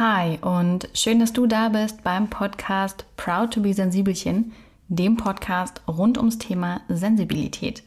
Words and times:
Hi 0.00 0.38
und 0.40 0.88
schön, 0.94 1.20
dass 1.20 1.34
du 1.34 1.46
da 1.46 1.68
bist 1.68 2.02
beim 2.02 2.30
Podcast 2.30 3.04
Proud 3.18 3.52
to 3.52 3.60
be 3.60 3.74
Sensibelchen, 3.74 4.52
dem 4.88 5.18
Podcast 5.18 5.82
rund 5.86 6.16
ums 6.16 6.38
Thema 6.38 6.80
Sensibilität. 6.88 7.82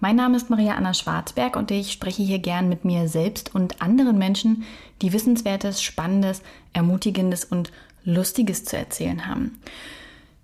Mein 0.00 0.16
Name 0.16 0.36
ist 0.36 0.50
Maria 0.50 0.74
Anna 0.74 0.92
Schwarzberg 0.92 1.56
und 1.56 1.70
ich 1.70 1.92
spreche 1.92 2.22
hier 2.22 2.40
gern 2.40 2.68
mit 2.68 2.84
mir 2.84 3.08
selbst 3.08 3.54
und 3.54 3.80
anderen 3.80 4.18
Menschen, 4.18 4.64
die 5.00 5.14
Wissenswertes, 5.14 5.80
Spannendes, 5.82 6.42
Ermutigendes 6.74 7.46
und 7.46 7.72
Lustiges 8.04 8.66
zu 8.66 8.76
erzählen 8.76 9.26
haben. 9.26 9.62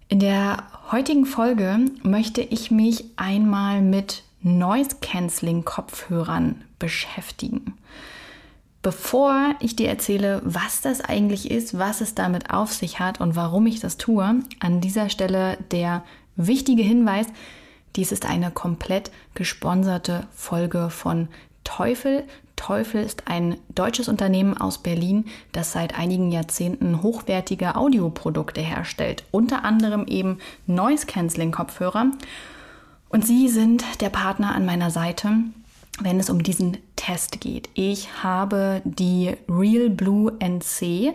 In 0.08 0.20
der 0.20 0.62
heutigen 0.90 1.26
Folge 1.26 1.78
möchte 2.04 2.40
ich 2.40 2.70
mich 2.70 3.04
einmal 3.16 3.82
mit 3.82 4.22
Noise 4.40 4.96
Cancelling 5.02 5.62
Kopfhörern 5.62 6.64
beschäftigen. 6.78 7.74
Bevor 8.82 9.54
ich 9.60 9.74
dir 9.74 9.88
erzähle, 9.88 10.40
was 10.44 10.80
das 10.80 11.00
eigentlich 11.00 11.50
ist, 11.50 11.78
was 11.78 12.00
es 12.00 12.14
damit 12.14 12.50
auf 12.50 12.72
sich 12.72 13.00
hat 13.00 13.20
und 13.20 13.34
warum 13.34 13.66
ich 13.66 13.80
das 13.80 13.96
tue, 13.96 14.40
an 14.60 14.80
dieser 14.80 15.08
Stelle 15.08 15.58
der 15.72 16.04
wichtige 16.36 16.82
Hinweis, 16.82 17.26
dies 17.96 18.12
ist 18.12 18.26
eine 18.26 18.50
komplett 18.50 19.10
gesponserte 19.34 20.26
Folge 20.34 20.90
von 20.90 21.28
Teufel. 21.64 22.24
Teufel 22.54 23.02
ist 23.02 23.26
ein 23.26 23.56
deutsches 23.74 24.08
Unternehmen 24.08 24.56
aus 24.56 24.78
Berlin, 24.78 25.24
das 25.52 25.72
seit 25.72 25.98
einigen 25.98 26.30
Jahrzehnten 26.30 27.02
hochwertige 27.02 27.74
Audioprodukte 27.74 28.60
herstellt, 28.60 29.24
unter 29.30 29.64
anderem 29.64 30.06
eben 30.06 30.38
Noise 30.66 31.06
Cancelling 31.06 31.52
Kopfhörer. 31.52 32.06
Und 33.08 33.26
sie 33.26 33.48
sind 33.48 33.84
der 34.00 34.10
Partner 34.10 34.54
an 34.54 34.66
meiner 34.66 34.90
Seite 34.90 35.32
wenn 36.00 36.20
es 36.20 36.30
um 36.30 36.42
diesen 36.42 36.78
Test 36.96 37.40
geht. 37.40 37.68
Ich 37.74 38.22
habe 38.22 38.82
die 38.84 39.34
Real 39.48 39.90
Blue 39.90 40.32
NC 40.38 41.14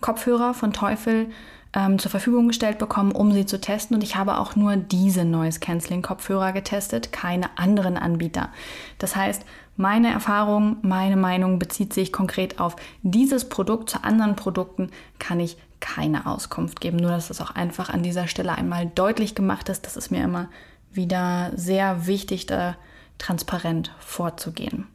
Kopfhörer 0.00 0.54
von 0.54 0.72
Teufel 0.72 1.28
ähm, 1.72 1.98
zur 1.98 2.10
Verfügung 2.10 2.48
gestellt 2.48 2.78
bekommen, 2.78 3.12
um 3.12 3.32
sie 3.32 3.46
zu 3.46 3.60
testen. 3.60 3.96
Und 3.96 4.02
ich 4.02 4.16
habe 4.16 4.38
auch 4.38 4.56
nur 4.56 4.76
diese 4.76 5.24
Noise 5.24 5.60
Cancelling 5.60 6.02
Kopfhörer 6.02 6.52
getestet, 6.52 7.12
keine 7.12 7.58
anderen 7.58 7.96
Anbieter. 7.96 8.50
Das 8.98 9.16
heißt, 9.16 9.44
meine 9.76 10.10
Erfahrung, 10.10 10.78
meine 10.80 11.16
Meinung 11.16 11.58
bezieht 11.58 11.92
sich 11.92 12.12
konkret 12.12 12.60
auf 12.60 12.76
dieses 13.02 13.48
Produkt. 13.48 13.90
Zu 13.90 14.04
anderen 14.04 14.36
Produkten 14.36 14.90
kann 15.18 15.38
ich 15.38 15.58
keine 15.80 16.26
Auskunft 16.26 16.80
geben. 16.80 16.96
Nur, 16.96 17.10
dass 17.10 17.28
es 17.28 17.42
auch 17.42 17.50
einfach 17.50 17.90
an 17.90 18.02
dieser 18.02 18.26
Stelle 18.26 18.52
einmal 18.52 18.86
deutlich 18.86 19.34
gemacht 19.34 19.68
ist. 19.68 19.84
Das 19.84 19.96
ist 19.96 20.10
mir 20.10 20.24
immer 20.24 20.48
wieder 20.92 21.52
sehr 21.54 22.06
wichtig, 22.06 22.46
da 22.46 22.76
transparent 23.18 23.92
vorzugehen. 23.98 24.86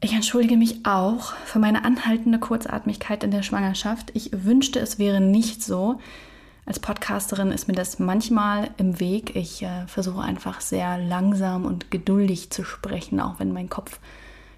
Ich 0.00 0.12
entschuldige 0.12 0.56
mich 0.56 0.84
auch 0.84 1.32
für 1.46 1.58
meine 1.58 1.84
anhaltende 1.84 2.38
Kurzatmigkeit 2.38 3.24
in 3.24 3.30
der 3.30 3.42
Schwangerschaft. 3.42 4.10
Ich 4.12 4.30
wünschte, 4.32 4.78
es 4.78 4.98
wäre 4.98 5.20
nicht 5.20 5.62
so. 5.62 5.98
Als 6.66 6.78
Podcasterin 6.78 7.50
ist 7.50 7.68
mir 7.68 7.74
das 7.74 7.98
manchmal 7.98 8.70
im 8.76 9.00
Weg. 9.00 9.34
Ich 9.34 9.62
äh, 9.62 9.86
versuche 9.86 10.20
einfach 10.20 10.60
sehr 10.60 10.98
langsam 10.98 11.64
und 11.64 11.90
geduldig 11.90 12.50
zu 12.50 12.64
sprechen, 12.64 13.18
auch 13.20 13.38
wenn 13.38 13.52
mein 13.52 13.70
Kopf 13.70 13.98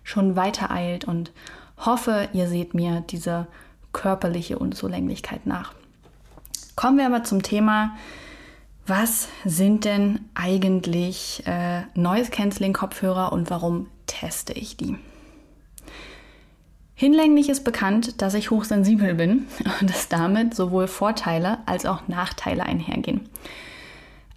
schon 0.02 0.34
weiter 0.36 0.70
eilt 0.70 1.04
und 1.04 1.30
hoffe, 1.78 2.28
ihr 2.32 2.48
seht 2.48 2.74
mir 2.74 3.02
diese 3.02 3.46
körperliche 3.92 4.58
Unzulänglichkeit 4.58 5.46
nach. 5.46 5.72
Kommen 6.76 6.98
wir 6.98 7.06
aber 7.06 7.24
zum 7.24 7.42
Thema, 7.42 7.96
was 8.86 9.28
sind 9.44 9.84
denn 9.84 10.20
eigentlich 10.34 11.42
äh, 11.46 11.82
Noise 11.94 12.30
Cancelling 12.30 12.72
Kopfhörer 12.72 13.32
und 13.32 13.50
warum 13.50 13.88
teste 14.06 14.52
ich 14.52 14.76
die? 14.76 14.96
Hinlänglich 16.94 17.48
ist 17.48 17.64
bekannt, 17.64 18.22
dass 18.22 18.34
ich 18.34 18.50
hochsensibel 18.50 19.14
bin 19.14 19.46
und 19.80 19.90
dass 19.90 20.08
damit 20.08 20.54
sowohl 20.54 20.86
Vorteile 20.86 21.58
als 21.66 21.84
auch 21.84 22.08
Nachteile 22.08 22.64
einhergehen. 22.64 23.28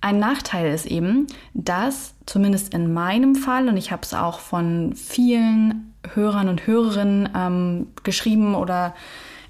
Ein 0.01 0.19
Nachteil 0.19 0.73
ist 0.73 0.85
eben, 0.85 1.27
dass 1.53 2.15
zumindest 2.25 2.73
in 2.73 2.93
meinem 2.93 3.35
Fall, 3.35 3.67
und 3.67 3.77
ich 3.77 3.91
habe 3.91 4.01
es 4.03 4.13
auch 4.13 4.39
von 4.39 4.93
vielen 4.95 5.93
Hörern 6.13 6.47
und 6.47 6.65
Hörerinnen 6.65 7.29
ähm, 7.35 7.87
geschrieben 8.03 8.55
oder 8.55 8.95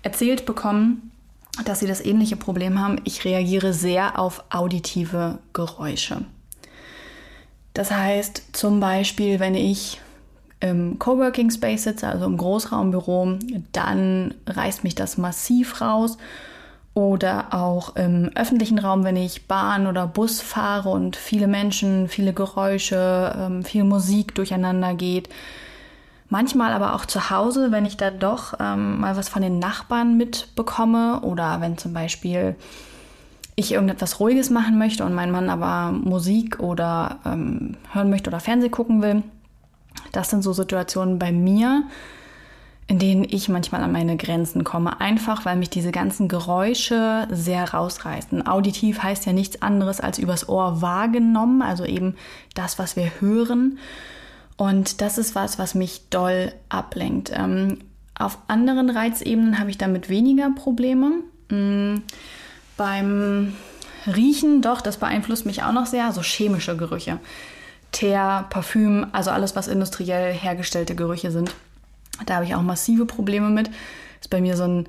erzählt 0.02 0.46
bekommen, 0.46 1.09
dass 1.66 1.80
sie 1.80 1.88
das 1.88 2.04
ähnliche 2.04 2.36
Problem 2.36 2.80
haben. 2.80 3.02
Ich 3.04 3.26
reagiere 3.26 3.74
sehr 3.74 4.20
auf 4.20 4.44
auditive 4.50 5.40
Geräusche. 5.54 6.26
Das 7.74 7.92
heißt 7.92 8.44
zum 8.54 8.80
Beispiel, 8.80 9.40
wenn 9.40 9.56
ich 9.56 10.02
im 10.60 11.00
Coworking 11.00 11.52
Space 11.52 11.84
sitze, 11.84 12.08
also 12.08 12.26
im 12.26 12.38
Großraumbüro, 12.38 13.38
dann 13.72 14.34
reißt 14.48 14.84
mich 14.84 14.96
das 14.96 15.18
massiv 15.18 15.82
raus. 15.82 16.18
Oder 16.96 17.54
auch 17.54 17.96
im 17.96 18.32
öffentlichen 18.36 18.80
Raum, 18.80 19.06
wenn 19.06 19.16
ich 19.16 19.48
Bahn 19.48 19.88
oder 19.88 20.08
Bus 20.08 20.42
fahre 20.42 20.90
und 20.90 21.16
viele 21.16 21.48
Menschen, 21.48 22.10
viele 22.10 22.34
Geräusche, 22.34 23.34
ähm, 23.38 23.64
viel 23.64 23.86
Musik 23.86 24.36
durcheinander 24.36 24.96
geht, 24.96 25.30
Manchmal 26.30 26.74
aber 26.74 26.94
auch 26.94 27.06
zu 27.06 27.32
Hause, 27.32 27.72
wenn 27.72 27.86
ich 27.86 27.98
da 27.98 28.12
doch 28.12 28.54
ähm, 28.60 29.00
mal 29.00 29.18
was 29.18 29.30
von 29.30 29.42
den 29.42 29.58
Nachbarn 29.58 30.16
mitbekomme 30.16 31.22
oder 31.22 31.60
wenn 31.60 31.78
zum 31.78 31.94
Beispiel 31.94 32.56
ich 33.56 33.74
irgendetwas 33.74 34.20
Ruhiges 34.20 34.52
machen 34.52 34.78
möchte 34.78 35.04
und 35.04 35.14
mein 35.14 35.32
Mann 35.32 35.50
aber 35.50 35.92
Musik 35.92 36.60
oder 36.60 37.20
ähm, 37.26 37.78
hören 37.92 38.10
möchte 38.10 38.30
oder 38.30 38.40
Fernseh 38.40 38.70
gucken 38.70 39.02
will. 39.02 39.24
Das 40.12 40.30
sind 40.30 40.44
so 40.44 40.54
Situationen 40.54 41.20
bei 41.20 41.32
mir, 41.32 41.84
in 42.88 43.00
denen 43.00 43.26
ich 43.28 43.50
manchmal 43.50 43.84
an 43.84 43.92
meine 43.92 44.16
Grenzen 44.16 44.64
komme. 44.64 45.02
Einfach 45.02 45.46
weil 45.46 45.58
mich 45.58 45.70
diese 45.70 45.92
ganzen 45.92 46.28
Geräusche 46.28 47.28
sehr 47.32 47.74
rausreißen. 47.74 48.48
Auditiv 48.48 49.02
heißt 49.04 49.26
ja 49.26 49.34
nichts 49.34 49.62
anderes 49.62 50.00
als 50.00 50.20
übers 50.20 50.48
Ohr 50.48 50.82
wahrgenommen, 50.82 51.62
also 51.62 51.86
eben 51.86 52.16
das, 52.54 52.80
was 52.80 52.96
wir 52.96 53.12
hören. 53.20 53.80
Und 54.60 55.00
das 55.00 55.18
ist 55.18 55.36
was, 55.36 55.58
was 55.58 55.74
mich 55.74 56.10
doll 56.10 56.52
ablenkt. 56.68 57.32
Ähm, 57.34 57.78
auf 58.14 58.38
anderen 58.50 58.90
Reizebenen 58.90 59.58
habe 59.58 59.70
ich 59.70 59.78
damit 59.78 60.10
weniger 60.10 60.50
Probleme. 60.54 61.24
Mhm. 61.50 62.04
Beim 62.76 63.54
Riechen, 64.06 64.62
doch, 64.62 64.82
das 64.82 64.98
beeinflusst 64.98 65.46
mich 65.46 65.64
auch 65.64 65.72
noch 65.72 65.86
sehr. 65.86 66.08
Also 66.08 66.22
chemische 66.22 66.76
Gerüche. 66.76 67.20
Teer, 67.94 68.48
Parfüm, 68.50 69.08
also 69.14 69.32
alles, 69.32 69.56
was 69.56 69.70
industriell 69.70 70.34
hergestellte 70.34 70.94
Gerüche 70.94 71.32
sind. 71.32 71.56
Da 72.26 72.36
habe 72.36 72.46
ich 72.46 72.54
auch 72.54 72.62
massive 72.62 73.06
Probleme 73.06 73.48
mit. 73.48 73.70
Ist 74.20 74.30
bei 74.30 74.42
mir 74.42 74.58
so 74.58 74.66
ein 74.66 74.88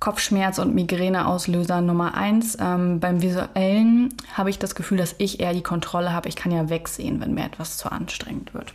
Kopfschmerz- 0.00 0.58
und 0.58 0.74
Migräneauslöser 0.74 1.82
Nummer 1.82 2.14
eins. 2.14 2.56
Ähm, 2.58 2.98
beim 2.98 3.20
Visuellen 3.20 4.14
habe 4.32 4.48
ich 4.48 4.58
das 4.58 4.74
Gefühl, 4.74 4.96
dass 4.96 5.14
ich 5.18 5.38
eher 5.40 5.52
die 5.52 5.62
Kontrolle 5.62 6.14
habe. 6.14 6.30
Ich 6.30 6.36
kann 6.36 6.50
ja 6.50 6.70
wegsehen, 6.70 7.20
wenn 7.20 7.34
mir 7.34 7.44
etwas 7.44 7.76
zu 7.76 7.92
anstrengend 7.92 8.54
wird. 8.54 8.72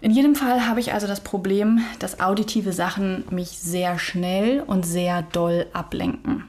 In 0.00 0.12
jedem 0.12 0.34
Fall 0.34 0.66
habe 0.66 0.80
ich 0.80 0.94
also 0.94 1.06
das 1.06 1.20
Problem, 1.20 1.80
dass 1.98 2.20
auditive 2.20 2.72
Sachen 2.72 3.24
mich 3.30 3.50
sehr 3.50 3.98
schnell 3.98 4.62
und 4.66 4.86
sehr 4.86 5.22
doll 5.22 5.66
ablenken. 5.72 6.44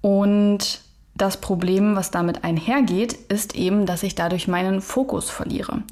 Und 0.00 0.80
das 1.14 1.36
Problem, 1.36 1.96
was 1.96 2.10
damit 2.10 2.44
einhergeht, 2.44 3.12
ist 3.12 3.54
eben, 3.54 3.86
dass 3.86 4.02
ich 4.02 4.14
dadurch 4.14 4.48
meinen 4.48 4.80
Fokus 4.80 5.30
verliere. 5.30 5.82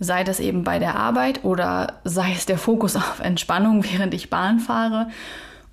Sei 0.00 0.24
das 0.24 0.40
eben 0.40 0.64
bei 0.64 0.78
der 0.78 0.96
Arbeit 0.96 1.44
oder 1.44 2.00
sei 2.04 2.32
es 2.32 2.44
der 2.44 2.58
Fokus 2.58 2.96
auf 2.96 3.20
Entspannung, 3.20 3.84
während 3.84 4.12
ich 4.12 4.30
Bahn 4.30 4.58
fahre 4.58 5.08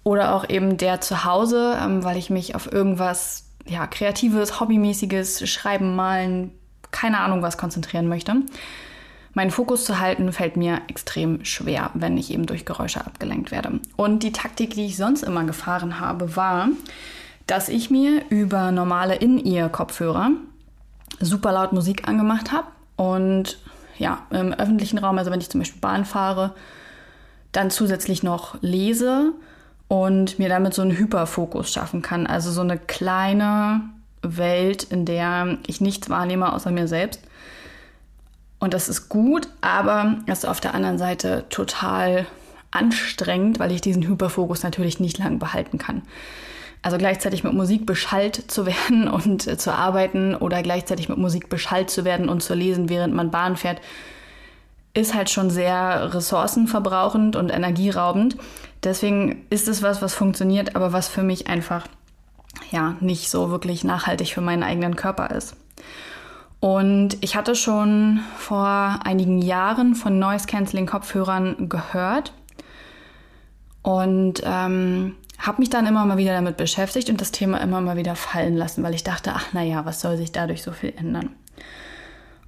oder 0.04 0.34
auch 0.34 0.48
eben 0.50 0.78
der 0.78 1.02
zu 1.02 1.26
Hause, 1.26 1.78
ähm, 1.82 2.04
weil 2.04 2.18
ich 2.18 2.30
mich 2.30 2.56
auf 2.56 2.72
irgendwas 2.72 3.46
ja, 3.66 3.86
kreatives, 3.86 4.60
hobbymäßiges, 4.60 5.50
Schreiben, 5.50 5.96
Malen, 5.96 6.52
keine 6.92 7.20
Ahnung 7.20 7.42
was 7.42 7.58
konzentrieren 7.58 8.08
möchte. 8.08 8.36
Meinen 9.34 9.52
Fokus 9.52 9.86
zu 9.86 10.00
halten 10.00 10.34
fällt 10.34 10.58
mir 10.58 10.82
extrem 10.88 11.46
schwer, 11.46 11.92
wenn 11.94 12.18
ich 12.18 12.32
eben 12.32 12.46
durch 12.46 12.66
Geräusche 12.66 13.06
abgelenkt 13.06 13.52
werde. 13.52 13.80
Und 13.96 14.24
die 14.24 14.34
Taktik, 14.34 14.74
die 14.74 14.86
ich 14.86 14.98
sonst 14.98 15.24
immer 15.24 15.46
gefahren 15.46 16.00
habe, 16.00 16.36
war, 16.36 16.68
dass 17.48 17.70
ich 17.70 17.90
mir 17.90 18.24
über 18.30 18.72
normale 18.72 19.16
In-Ear-Kopfhörer 19.16 20.32
super 21.20 21.52
laut 21.52 21.72
Musik 21.74 22.08
angemacht 22.08 22.52
habe 22.52 22.68
und 22.98 23.60
ja, 23.98 24.26
im 24.32 24.54
öffentlichen 24.54 24.98
Raum, 24.98 25.18
also 25.18 25.32
wenn 25.32 25.42
ich 25.42 25.50
zum 25.50 25.62
Beispiel 25.62 25.80
Bahn 25.80 26.06
fahre, 26.06 26.56
dann 27.52 27.70
zusätzlich 27.70 28.24
noch 28.24 28.58
lese 28.62 29.34
und 29.88 30.40
mir 30.40 30.50
damit 30.50 30.74
so 30.74 30.82
einen 30.82 30.98
Hyperfokus 30.98 31.72
schaffen 31.72 32.02
kann. 32.02 32.26
Also 32.26 32.52
so 32.52 32.62
eine 32.62 32.78
kleine 32.78 33.82
Welt, 34.22 34.84
in 34.84 35.06
der 35.06 35.58
ich 35.68 35.82
nichts 35.82 36.10
wahrnehme 36.10 36.54
außer 36.54 36.72
mir 36.72 36.88
selbst. 36.88 37.22
Und 38.62 38.76
das 38.76 38.90
ist 38.90 39.10
gut, 39.10 39.48
aber 39.62 40.18
es 40.28 40.40
ist 40.40 40.46
auf 40.46 40.62
der 40.62 40.76
anderen 40.76 41.00
Seite 41.00 41.46
total 41.50 42.28
anstrengend, 42.70 43.58
weil 43.58 43.72
ich 43.72 43.82
diesen 43.82 44.08
Hyperfokus 44.08 44.62
natürlich 44.62 45.00
nicht 45.00 45.18
lang 45.18 45.40
behalten 45.40 45.80
kann. 45.80 46.04
Also 46.84 47.00
gleichzeitig 47.00 47.44
mit 47.44 47.54
Musik 47.54 47.88
beschallt 47.88 48.52
zu 48.52 48.68
werden 48.68 49.08
und 49.12 49.48
äh, 49.48 49.58
zu 49.58 49.74
arbeiten 49.74 50.36
oder 50.36 50.62
gleichzeitig 50.62 51.10
mit 51.10 51.18
Musik 51.18 51.50
beschallt 51.50 51.90
zu 51.90 52.06
werden 52.06 52.30
und 52.30 52.44
zu 52.44 52.54
lesen, 52.54 52.88
während 52.88 53.16
man 53.16 53.32
Bahn 53.32 53.58
fährt, 53.58 53.82
ist 54.94 55.16
halt 55.16 55.32
schon 55.32 55.50
sehr 55.50 56.14
ressourcenverbrauchend 56.14 57.36
und 57.36 57.50
energieraubend. 57.50 58.38
Deswegen 58.84 59.44
ist 59.50 59.70
es 59.70 59.82
was, 59.82 60.04
was 60.04 60.14
funktioniert, 60.14 60.76
aber 60.76 60.94
was 60.94 61.08
für 61.08 61.24
mich 61.24 61.48
einfach 61.48 61.88
ja 62.70 62.96
nicht 63.00 63.32
so 63.32 63.50
wirklich 63.50 63.84
nachhaltig 63.84 64.36
für 64.36 64.42
meinen 64.42 64.62
eigenen 64.62 64.96
Körper 64.96 65.32
ist. 65.32 65.56
Und 66.62 67.18
ich 67.22 67.36
hatte 67.36 67.56
schon 67.56 68.20
vor 68.38 69.00
einigen 69.04 69.40
Jahren 69.40 69.96
von 69.96 70.20
Noise 70.20 70.46
Cancelling 70.46 70.86
Kopfhörern 70.86 71.68
gehört 71.68 72.34
und 73.82 74.44
ähm, 74.46 75.16
habe 75.40 75.60
mich 75.60 75.72
dann 75.72 75.88
immer 75.88 76.06
mal 76.06 76.18
wieder 76.18 76.34
damit 76.34 76.58
beschäftigt 76.58 77.10
und 77.10 77.20
das 77.20 77.32
Thema 77.32 77.58
immer 77.58 77.82
mal 77.82 77.98
wieder 77.98 78.16
fallen 78.16 78.56
lassen, 78.56 78.84
weil 78.84 78.94
ich 78.94 79.04
dachte, 79.04 79.32
ach 79.34 79.54
naja, 79.54 79.86
was 79.86 80.02
soll 80.02 80.18
sich 80.18 80.32
dadurch 80.32 80.62
so 80.62 80.72
viel 80.72 80.94
ändern? 80.96 81.32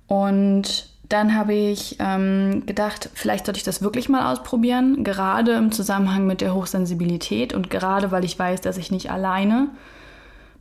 Und 0.05 0.89
dann 1.09 1.35
habe 1.35 1.55
ich 1.55 1.97
ähm, 1.97 2.67
gedacht, 2.67 3.09
vielleicht 3.15 3.47
sollte 3.47 3.57
ich 3.57 3.63
das 3.63 3.81
wirklich 3.81 4.09
mal 4.09 4.31
ausprobieren, 4.31 5.03
gerade 5.03 5.53
im 5.53 5.71
Zusammenhang 5.71 6.27
mit 6.27 6.41
der 6.41 6.53
Hochsensibilität 6.53 7.51
und 7.51 7.71
gerade 7.71 8.11
weil 8.11 8.23
ich 8.23 8.37
weiß, 8.37 8.61
dass 8.61 8.77
ich 8.77 8.91
nicht 8.91 9.09
alleine 9.09 9.69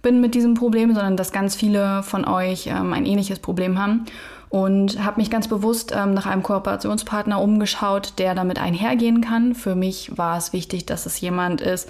bin 0.03 0.21
mit 0.21 0.35
diesem 0.35 0.55
Problem, 0.55 0.95
sondern 0.95 1.17
dass 1.17 1.33
ganz 1.33 1.55
viele 1.55 2.03
von 2.03 2.27
euch 2.27 2.67
ähm, 2.67 2.93
ein 2.93 3.07
ähnliches 3.07 3.39
Problem 3.39 3.79
haben. 3.79 4.05
Und 4.49 5.03
habe 5.03 5.19
mich 5.19 5.31
ganz 5.31 5.49
bewusst 5.49 5.95
ähm, 5.97 6.13
nach 6.13 6.27
einem 6.27 6.43
Kooperationspartner 6.43 7.41
umgeschaut, 7.41 8.15
der 8.19 8.35
damit 8.35 8.59
einhergehen 8.61 9.23
kann. 9.23 9.55
Für 9.55 9.75
mich 9.75 10.19
war 10.19 10.37
es 10.37 10.53
wichtig, 10.53 10.85
dass 10.85 11.07
es 11.07 11.19
jemand 11.23 11.63
ist, 11.63 11.89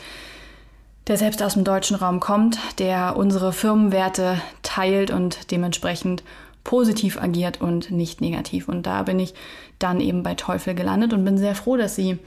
der 1.08 1.16
selbst 1.16 1.42
aus 1.42 1.54
dem 1.54 1.64
deutschen 1.64 1.96
Raum 1.96 2.20
kommt, 2.20 2.58
der 2.78 3.16
unsere 3.16 3.52
Firmenwerte 3.52 4.40
teilt 4.62 5.10
und 5.10 5.50
dementsprechend 5.50 6.22
positiv 6.62 7.20
agiert 7.20 7.60
und 7.60 7.90
nicht 7.90 8.20
negativ. 8.20 8.68
Und 8.68 8.86
da 8.86 9.02
bin 9.02 9.18
ich 9.18 9.34
dann 9.80 10.00
eben 10.00 10.22
bei 10.22 10.34
Teufel 10.34 10.74
gelandet 10.74 11.12
und 11.12 11.24
bin 11.24 11.38
sehr 11.38 11.56
froh, 11.56 11.76
dass 11.76 11.96
sie 11.96 12.18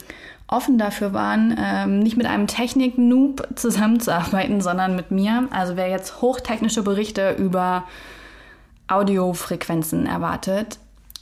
offen 0.48 0.78
dafür 0.78 1.14
waren, 1.14 1.56
ähm, 1.60 2.00
nicht 2.00 2.18
mit 2.18 2.28
einem 2.28 2.48
Technik-Noob 2.48 3.48
zusammenzuarbeiten, 3.56 4.62
sondern 4.62 4.96
mit 4.96 5.12
mir. 5.12 5.48
Also 5.52 5.76
wer 5.76 5.90
jetzt 5.90 6.22
hochtechnische 6.22 6.84
Berichte 6.84 7.32
über 7.32 7.86
Audiofrequenzen 8.88 10.06
erwartet, 10.06 10.78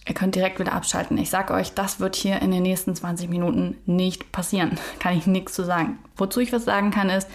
ihr 0.08 0.14
könnt 0.14 0.36
direkt 0.36 0.60
wieder 0.60 0.74
abschalten. 0.74 1.18
Ich 1.18 1.30
sage 1.30 1.54
euch, 1.54 1.74
das 1.74 2.02
wird 2.02 2.16
hier 2.16 2.42
in 2.42 2.52
den 2.52 2.64
nächsten 2.64 2.94
20 2.96 3.30
Minuten 3.30 3.78
nicht 3.86 4.32
passieren. 4.34 4.78
Kann 5.00 5.18
ich 5.18 5.26
nichts 5.26 5.54
zu 5.54 5.64
sagen. 5.64 6.00
Wozu 6.18 6.42
ich 6.42 6.52
was 6.52 6.66
sagen 6.66 6.92
kann, 6.92 7.10
ist, 7.10 7.30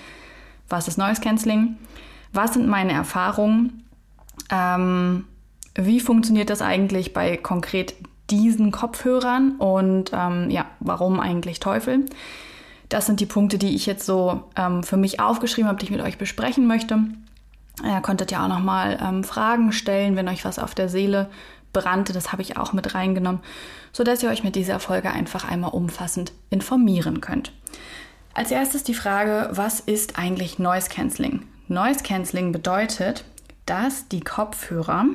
was 0.68 0.88
ist 0.88 0.98
Noise 0.98 1.22
Cancelling? 1.22 1.78
Was 2.34 2.52
sind 2.52 2.68
meine 2.68 2.92
Erfahrungen? 2.92 3.84
Ähm, 4.50 5.24
wie 5.74 6.00
funktioniert 6.00 6.50
das 6.50 6.60
eigentlich 6.60 7.14
bei 7.14 7.38
konkret 7.38 7.94
diesen 8.30 8.70
Kopfhörern 8.70 9.56
und 9.56 10.10
ähm, 10.12 10.50
ja, 10.50 10.66
warum 10.80 11.20
eigentlich 11.20 11.60
Teufel? 11.60 12.06
Das 12.88 13.06
sind 13.06 13.20
die 13.20 13.26
Punkte, 13.26 13.58
die 13.58 13.74
ich 13.74 13.86
jetzt 13.86 14.06
so 14.06 14.44
ähm, 14.56 14.82
für 14.82 14.96
mich 14.96 15.20
aufgeschrieben 15.20 15.68
habe, 15.68 15.78
die 15.78 15.86
ich 15.86 15.90
mit 15.90 16.00
euch 16.00 16.18
besprechen 16.18 16.66
möchte. 16.66 16.98
Ihr 17.84 18.00
konntet 18.00 18.30
ja 18.30 18.44
auch 18.44 18.48
nochmal 18.48 18.98
ähm, 19.02 19.24
Fragen 19.24 19.72
stellen, 19.72 20.16
wenn 20.16 20.28
euch 20.28 20.44
was 20.44 20.58
auf 20.58 20.74
der 20.74 20.88
Seele 20.88 21.28
brannte. 21.72 22.12
Das 22.12 22.32
habe 22.32 22.42
ich 22.42 22.56
auch 22.56 22.72
mit 22.72 22.94
reingenommen, 22.94 23.40
sodass 23.92 24.22
ihr 24.22 24.30
euch 24.30 24.42
mit 24.42 24.56
dieser 24.56 24.80
Folge 24.80 25.10
einfach 25.10 25.48
einmal 25.48 25.70
umfassend 25.70 26.32
informieren 26.50 27.20
könnt. 27.20 27.52
Als 28.34 28.50
erstes 28.50 28.84
die 28.84 28.94
Frage, 28.94 29.50
was 29.52 29.80
ist 29.80 30.18
eigentlich 30.18 30.58
Noise 30.58 30.88
Cancelling? 30.88 31.42
Noise 31.68 32.02
Cancelling 32.02 32.52
bedeutet, 32.52 33.24
dass 33.66 34.08
die 34.08 34.20
Kopfhörer 34.20 35.06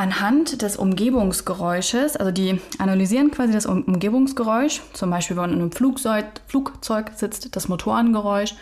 anhand 0.00 0.62
des 0.62 0.76
Umgebungsgeräusches, 0.76 2.16
also 2.16 2.32
die 2.32 2.58
analysieren 2.78 3.30
quasi 3.30 3.52
das 3.52 3.66
Umgebungsgeräusch, 3.66 4.80
zum 4.94 5.10
Beispiel 5.10 5.36
wenn 5.36 5.42
man 5.42 5.52
in 5.52 5.60
einem 5.60 5.72
Flugzeug, 5.72 6.24
Flugzeug 6.46 7.10
sitzt, 7.16 7.54
das 7.54 7.68
Motorengeräusch 7.68 8.54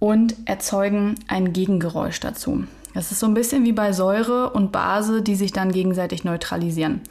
und 0.00 0.34
erzeugen 0.46 1.14
ein 1.28 1.52
Gegengeräusch 1.52 2.18
dazu. 2.18 2.64
Das 2.92 3.12
ist 3.12 3.20
so 3.20 3.26
ein 3.26 3.34
bisschen 3.34 3.62
wie 3.62 3.72
bei 3.72 3.92
Säure 3.92 4.50
und 4.50 4.72
Base, 4.72 5.22
die 5.22 5.36
sich 5.36 5.52
dann 5.52 5.70
gegenseitig 5.70 6.24
neutralisieren. 6.24 7.02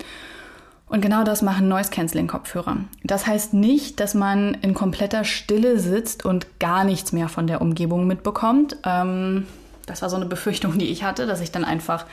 Und 0.89 0.99
genau 0.99 1.23
das 1.23 1.41
machen 1.41 1.69
Noise-Canceling-Kopfhörer. 1.69 2.77
Das 3.05 3.27
heißt 3.27 3.53
nicht, 3.53 4.01
dass 4.01 4.13
man 4.13 4.55
in 4.55 4.73
kompletter 4.73 5.23
Stille 5.23 5.79
sitzt 5.79 6.25
und 6.25 6.59
gar 6.59 6.83
nichts 6.83 7.13
mehr 7.13 7.29
von 7.29 7.47
der 7.47 7.61
Umgebung 7.61 8.07
mitbekommt. 8.07 8.75
Ähm, 8.83 9.47
das 9.85 10.01
war 10.01 10.09
so 10.09 10.17
eine 10.17 10.25
Befürchtung, 10.25 10.77
die 10.77 10.87
ich 10.87 11.05
hatte, 11.05 11.27
dass 11.27 11.39
ich 11.39 11.51
dann 11.51 11.63
einfach 11.63 12.05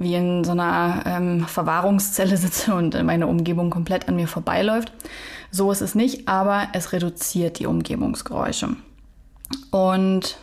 wie 0.00 0.14
in 0.14 0.44
so 0.44 0.52
einer 0.52 1.02
ähm, 1.04 1.46
Verwahrungszelle 1.46 2.36
sitze 2.36 2.74
und 2.74 3.00
meine 3.04 3.26
Umgebung 3.26 3.70
komplett 3.70 4.08
an 4.08 4.16
mir 4.16 4.26
vorbeiläuft. 4.26 4.92
So 5.50 5.70
ist 5.70 5.82
es 5.82 5.94
nicht, 5.94 6.26
aber 6.26 6.68
es 6.72 6.92
reduziert 6.92 7.58
die 7.58 7.66
Umgebungsgeräusche. 7.66 8.76
Und 9.70 10.38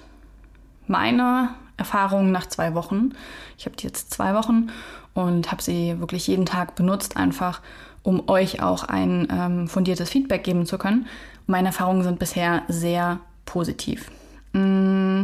meine 0.86 1.50
Erfahrung 1.76 2.32
nach 2.32 2.48
zwei 2.48 2.76
Wochen, 2.76 3.14
ich 3.58 3.66
habe 3.66 3.76
die 3.76 3.88
jetzt 3.88 4.14
zwei 4.14 4.36
Wochen 4.36 4.68
und 5.14 5.52
habe 5.52 5.64
sie 5.64 6.00
wirklich 6.00 6.28
jeden 6.28 6.46
Tag 6.46 6.76
benutzt, 6.76 7.18
einfach 7.18 7.62
um 8.04 8.30
euch 8.30 8.62
auch 8.62 8.84
ein 8.84 9.28
ähm, 9.32 9.68
fundiertes 9.68 10.10
Feedback 10.10 10.44
geben 10.44 10.68
zu 10.68 10.78
können. 10.78 11.08
Meine 11.48 11.70
Erfahrungen 11.70 12.04
sind 12.04 12.20
bisher 12.20 12.62
sehr 12.68 13.20
positiv. 13.46 14.12
Mm. 14.54 15.24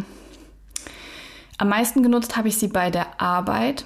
Am 1.60 1.70
meisten 1.70 2.02
genutzt 2.02 2.36
habe 2.36 2.48
ich 2.48 2.58
sie 2.58 2.68
bei 2.68 2.90
der 2.90 3.22
Arbeit 3.22 3.86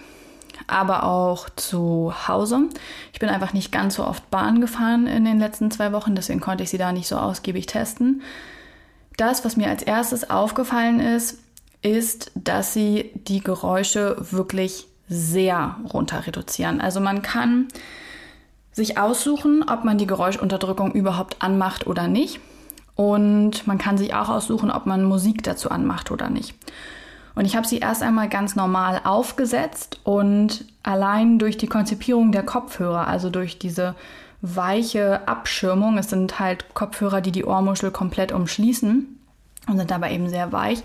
aber 0.67 1.03
auch 1.03 1.49
zu 1.49 2.13
Hause. 2.27 2.69
Ich 3.13 3.19
bin 3.19 3.29
einfach 3.29 3.53
nicht 3.53 3.71
ganz 3.71 3.95
so 3.95 4.05
oft 4.05 4.29
Bahn 4.29 4.61
gefahren 4.61 5.07
in 5.07 5.25
den 5.25 5.39
letzten 5.39 5.71
zwei 5.71 5.91
Wochen, 5.91 6.15
deswegen 6.15 6.41
konnte 6.41 6.63
ich 6.63 6.69
sie 6.69 6.77
da 6.77 6.91
nicht 6.91 7.07
so 7.07 7.17
ausgiebig 7.17 7.65
testen. 7.65 8.21
Das, 9.17 9.43
was 9.43 9.57
mir 9.57 9.69
als 9.69 9.81
erstes 9.81 10.29
aufgefallen 10.29 10.99
ist, 10.99 11.39
ist, 11.81 12.31
dass 12.35 12.73
sie 12.73 13.11
die 13.15 13.39
Geräusche 13.39 14.17
wirklich 14.19 14.87
sehr 15.09 15.77
runter 15.91 16.27
reduzieren. 16.27 16.81
Also 16.81 16.99
man 16.99 17.21
kann 17.21 17.67
sich 18.71 18.97
aussuchen, 18.97 19.63
ob 19.67 19.83
man 19.83 19.97
die 19.97 20.05
Geräuschunterdrückung 20.05 20.91
überhaupt 20.91 21.41
anmacht 21.41 21.87
oder 21.87 22.07
nicht. 22.07 22.39
Und 22.95 23.65
man 23.67 23.77
kann 23.77 23.97
sich 23.97 24.13
auch 24.13 24.29
aussuchen, 24.29 24.71
ob 24.71 24.85
man 24.85 25.03
Musik 25.03 25.43
dazu 25.43 25.69
anmacht 25.69 26.11
oder 26.11 26.29
nicht. 26.29 26.55
Und 27.37 27.45
ich 27.45 27.55
habe 27.55 27.67
sie 27.67 27.77
erst 27.77 28.01
einmal 28.01 28.29
ganz 28.29 28.55
normal 28.55 28.99
aufgesetzt 29.03 29.99
und 30.03 30.65
allein 30.81 31.37
durch 31.37 31.55
die 31.55 31.67
Konzipierung 31.67 32.31
der 32.31 32.41
Kopfhörer, 32.41 33.07
also 33.07 33.29
durch 33.29 33.59
diese 33.59 33.93
weiche 34.41 35.27
Abschirmung, 35.27 35.99
es 35.99 36.09
sind 36.09 36.39
halt 36.39 36.73
Kopfhörer, 36.73 37.21
die 37.21 37.31
die 37.31 37.45
Ohrmuschel 37.45 37.91
komplett 37.91 38.31
umschließen 38.31 39.19
und 39.67 39.77
sind 39.77 39.91
dabei 39.91 40.13
eben 40.13 40.29
sehr 40.29 40.51
weich. 40.51 40.81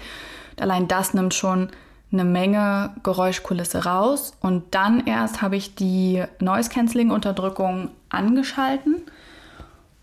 Allein 0.60 0.88
das 0.88 1.14
nimmt 1.14 1.32
schon 1.32 1.70
eine 2.12 2.24
Menge 2.24 2.90
Geräuschkulisse 3.02 3.86
raus 3.86 4.34
und 4.42 4.74
dann 4.74 5.06
erst 5.06 5.40
habe 5.40 5.56
ich 5.56 5.74
die 5.74 6.22
Noise 6.38 6.68
Cancelling 6.68 7.12
Unterdrückung 7.12 7.88
angeschalten 8.10 8.96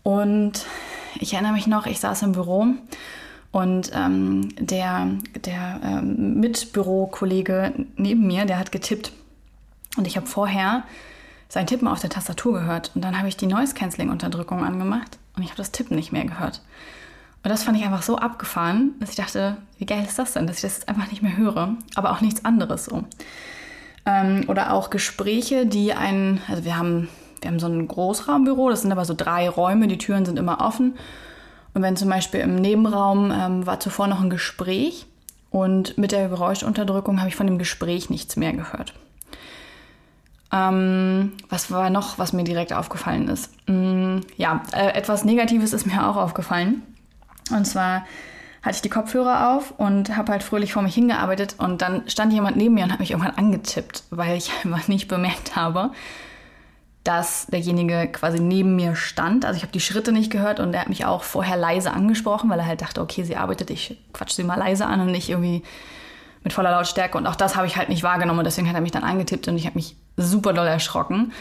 und 0.02 0.66
ich 1.14 1.32
erinnere 1.32 1.52
mich 1.52 1.68
noch, 1.68 1.86
ich 1.86 2.00
saß 2.00 2.22
im 2.22 2.32
Büro 2.32 2.66
und 3.52 3.90
ähm, 3.94 4.48
der, 4.58 5.08
der 5.44 5.80
ähm, 5.82 6.40
Mitbürokollege 6.40 7.72
neben 7.96 8.26
mir, 8.26 8.44
der 8.44 8.58
hat 8.58 8.70
getippt. 8.70 9.12
Und 9.96 10.06
ich 10.06 10.16
habe 10.16 10.26
vorher 10.26 10.84
sein 11.48 11.66
Tippen 11.66 11.88
auf 11.88 12.00
der 12.00 12.10
Tastatur 12.10 12.52
gehört. 12.52 12.92
Und 12.94 13.02
dann 13.02 13.18
habe 13.18 13.28
ich 13.28 13.36
die 13.36 13.48
Noise-Canceling-Unterdrückung 13.48 14.64
angemacht 14.64 15.18
und 15.36 15.42
ich 15.42 15.48
habe 15.48 15.58
das 15.58 15.72
Tippen 15.72 15.96
nicht 15.96 16.12
mehr 16.12 16.24
gehört. 16.24 16.62
Und 17.42 17.50
das 17.50 17.64
fand 17.64 17.76
ich 17.76 17.84
einfach 17.84 18.02
so 18.02 18.16
abgefahren, 18.16 18.92
dass 19.00 19.10
ich 19.10 19.16
dachte, 19.16 19.56
wie 19.78 19.86
geil 19.86 20.04
ist 20.06 20.18
das 20.18 20.34
denn, 20.34 20.46
dass 20.46 20.56
ich 20.56 20.62
das 20.62 20.78
jetzt 20.78 20.88
einfach 20.88 21.10
nicht 21.10 21.22
mehr 21.22 21.36
höre, 21.36 21.74
aber 21.96 22.12
auch 22.12 22.20
nichts 22.20 22.44
anderes 22.44 22.84
so. 22.84 23.04
Ähm, 24.06 24.44
oder 24.46 24.72
auch 24.72 24.90
Gespräche, 24.90 25.66
die 25.66 25.92
einen, 25.94 26.40
also 26.48 26.64
wir 26.64 26.76
haben, 26.76 27.08
wir 27.40 27.50
haben 27.50 27.58
so 27.58 27.66
ein 27.66 27.88
Großraumbüro, 27.88 28.70
das 28.70 28.82
sind 28.82 28.92
aber 28.92 29.04
so 29.04 29.14
drei 29.14 29.48
Räume, 29.48 29.88
die 29.88 29.98
Türen 29.98 30.24
sind 30.24 30.38
immer 30.38 30.60
offen. 30.60 30.94
Und 31.74 31.82
wenn 31.82 31.96
zum 31.96 32.08
Beispiel 32.08 32.40
im 32.40 32.56
Nebenraum 32.56 33.30
ähm, 33.30 33.66
war 33.66 33.80
zuvor 33.80 34.06
noch 34.06 34.20
ein 34.20 34.30
Gespräch 34.30 35.06
und 35.50 35.98
mit 35.98 36.12
der 36.12 36.28
Geräuschunterdrückung 36.28 37.20
habe 37.20 37.28
ich 37.28 37.36
von 37.36 37.46
dem 37.46 37.58
Gespräch 37.58 38.10
nichts 38.10 38.36
mehr 38.36 38.52
gehört. 38.52 38.94
Ähm, 40.52 41.32
was 41.48 41.70
war 41.70 41.90
noch, 41.90 42.18
was 42.18 42.32
mir 42.32 42.44
direkt 42.44 42.72
aufgefallen 42.72 43.28
ist? 43.28 43.52
Ähm, 43.68 44.22
ja, 44.36 44.62
äh, 44.72 44.94
etwas 44.94 45.24
Negatives 45.24 45.72
ist 45.72 45.86
mir 45.86 46.08
auch 46.08 46.16
aufgefallen. 46.16 46.82
Und 47.54 47.66
zwar 47.66 48.04
hatte 48.62 48.76
ich 48.76 48.82
die 48.82 48.88
Kopfhörer 48.88 49.54
auf 49.54 49.72
und 49.78 50.16
habe 50.16 50.32
halt 50.32 50.42
fröhlich 50.42 50.72
vor 50.72 50.82
mich 50.82 50.94
hingearbeitet 50.94 51.54
und 51.58 51.82
dann 51.82 52.08
stand 52.08 52.32
jemand 52.32 52.56
neben 52.56 52.74
mir 52.74 52.84
und 52.84 52.92
hat 52.92 53.00
mich 53.00 53.12
irgendwann 53.12 53.36
angetippt, 53.36 54.04
weil 54.10 54.36
ich 54.36 54.50
einfach 54.64 54.88
nicht 54.88 55.08
bemerkt 55.08 55.56
habe, 55.56 55.92
dass 57.04 57.46
derjenige 57.46 58.08
quasi 58.12 58.40
neben 58.40 58.76
mir 58.76 58.94
stand. 58.94 59.44
Also 59.44 59.56
ich 59.56 59.62
habe 59.62 59.72
die 59.72 59.80
Schritte 59.80 60.12
nicht 60.12 60.30
gehört 60.30 60.60
und 60.60 60.74
er 60.74 60.82
hat 60.82 60.88
mich 60.88 61.06
auch 61.06 61.22
vorher 61.22 61.56
leise 61.56 61.92
angesprochen, 61.92 62.50
weil 62.50 62.58
er 62.58 62.66
halt 62.66 62.82
dachte, 62.82 63.00
okay, 63.00 63.24
sie 63.24 63.36
arbeitet, 63.36 63.70
ich 63.70 63.96
quatsch 64.12 64.32
sie 64.32 64.44
mal 64.44 64.58
leise 64.58 64.86
an 64.86 65.00
und 65.00 65.10
nicht 65.10 65.30
irgendwie 65.30 65.62
mit 66.44 66.52
voller 66.52 66.70
Lautstärke. 66.70 67.16
Und 67.16 67.26
auch 67.26 67.36
das 67.36 67.56
habe 67.56 67.66
ich 67.66 67.76
halt 67.76 67.88
nicht 67.88 68.02
wahrgenommen 68.02 68.40
und 68.40 68.44
deswegen 68.44 68.68
hat 68.68 68.74
er 68.74 68.82
mich 68.82 68.92
dann 68.92 69.04
angetippt 69.04 69.48
und 69.48 69.56
ich 69.56 69.66
habe 69.66 69.76
mich 69.76 69.96
super 70.16 70.52
doll 70.52 70.66
erschrocken. 70.66 71.32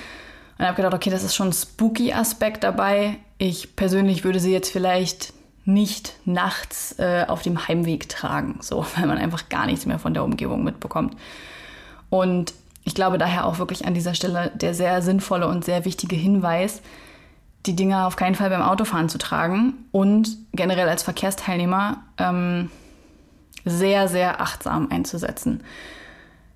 Und 0.57 0.65
habe 0.65 0.75
gedacht, 0.75 0.93
okay, 0.93 1.09
das 1.09 1.23
ist 1.23 1.35
schon 1.35 1.49
ein 1.49 1.53
spooky 1.53 2.13
Aspekt 2.13 2.63
dabei. 2.63 3.17
Ich 3.37 3.75
persönlich 3.75 4.23
würde 4.23 4.39
sie 4.39 4.51
jetzt 4.51 4.71
vielleicht 4.71 5.33
nicht 5.65 6.15
nachts 6.25 6.97
äh, 6.99 7.25
auf 7.27 7.41
dem 7.41 7.67
Heimweg 7.67 8.09
tragen, 8.09 8.57
so, 8.61 8.85
weil 8.95 9.07
man 9.07 9.17
einfach 9.17 9.49
gar 9.49 9.65
nichts 9.65 9.85
mehr 9.85 9.99
von 9.99 10.13
der 10.13 10.23
Umgebung 10.23 10.63
mitbekommt. 10.63 11.15
Und 12.09 12.53
ich 12.89 12.95
glaube 12.95 13.19
daher 13.19 13.45
auch 13.45 13.59
wirklich 13.59 13.85
an 13.85 13.93
dieser 13.93 14.15
Stelle 14.15 14.51
der 14.55 14.73
sehr 14.73 15.03
sinnvolle 15.03 15.47
und 15.47 15.63
sehr 15.63 15.85
wichtige 15.85 16.15
Hinweis, 16.15 16.81
die 17.67 17.75
Dinger 17.75 18.07
auf 18.07 18.15
keinen 18.15 18.33
Fall 18.33 18.49
beim 18.49 18.63
Autofahren 18.63 19.09
zu 19.09 19.19
tragen 19.19 19.85
und 19.91 20.35
generell 20.53 20.89
als 20.89 21.03
Verkehrsteilnehmer 21.03 21.97
ähm, 22.17 22.71
sehr, 23.63 24.07
sehr 24.07 24.41
achtsam 24.41 24.87
einzusetzen 24.89 25.61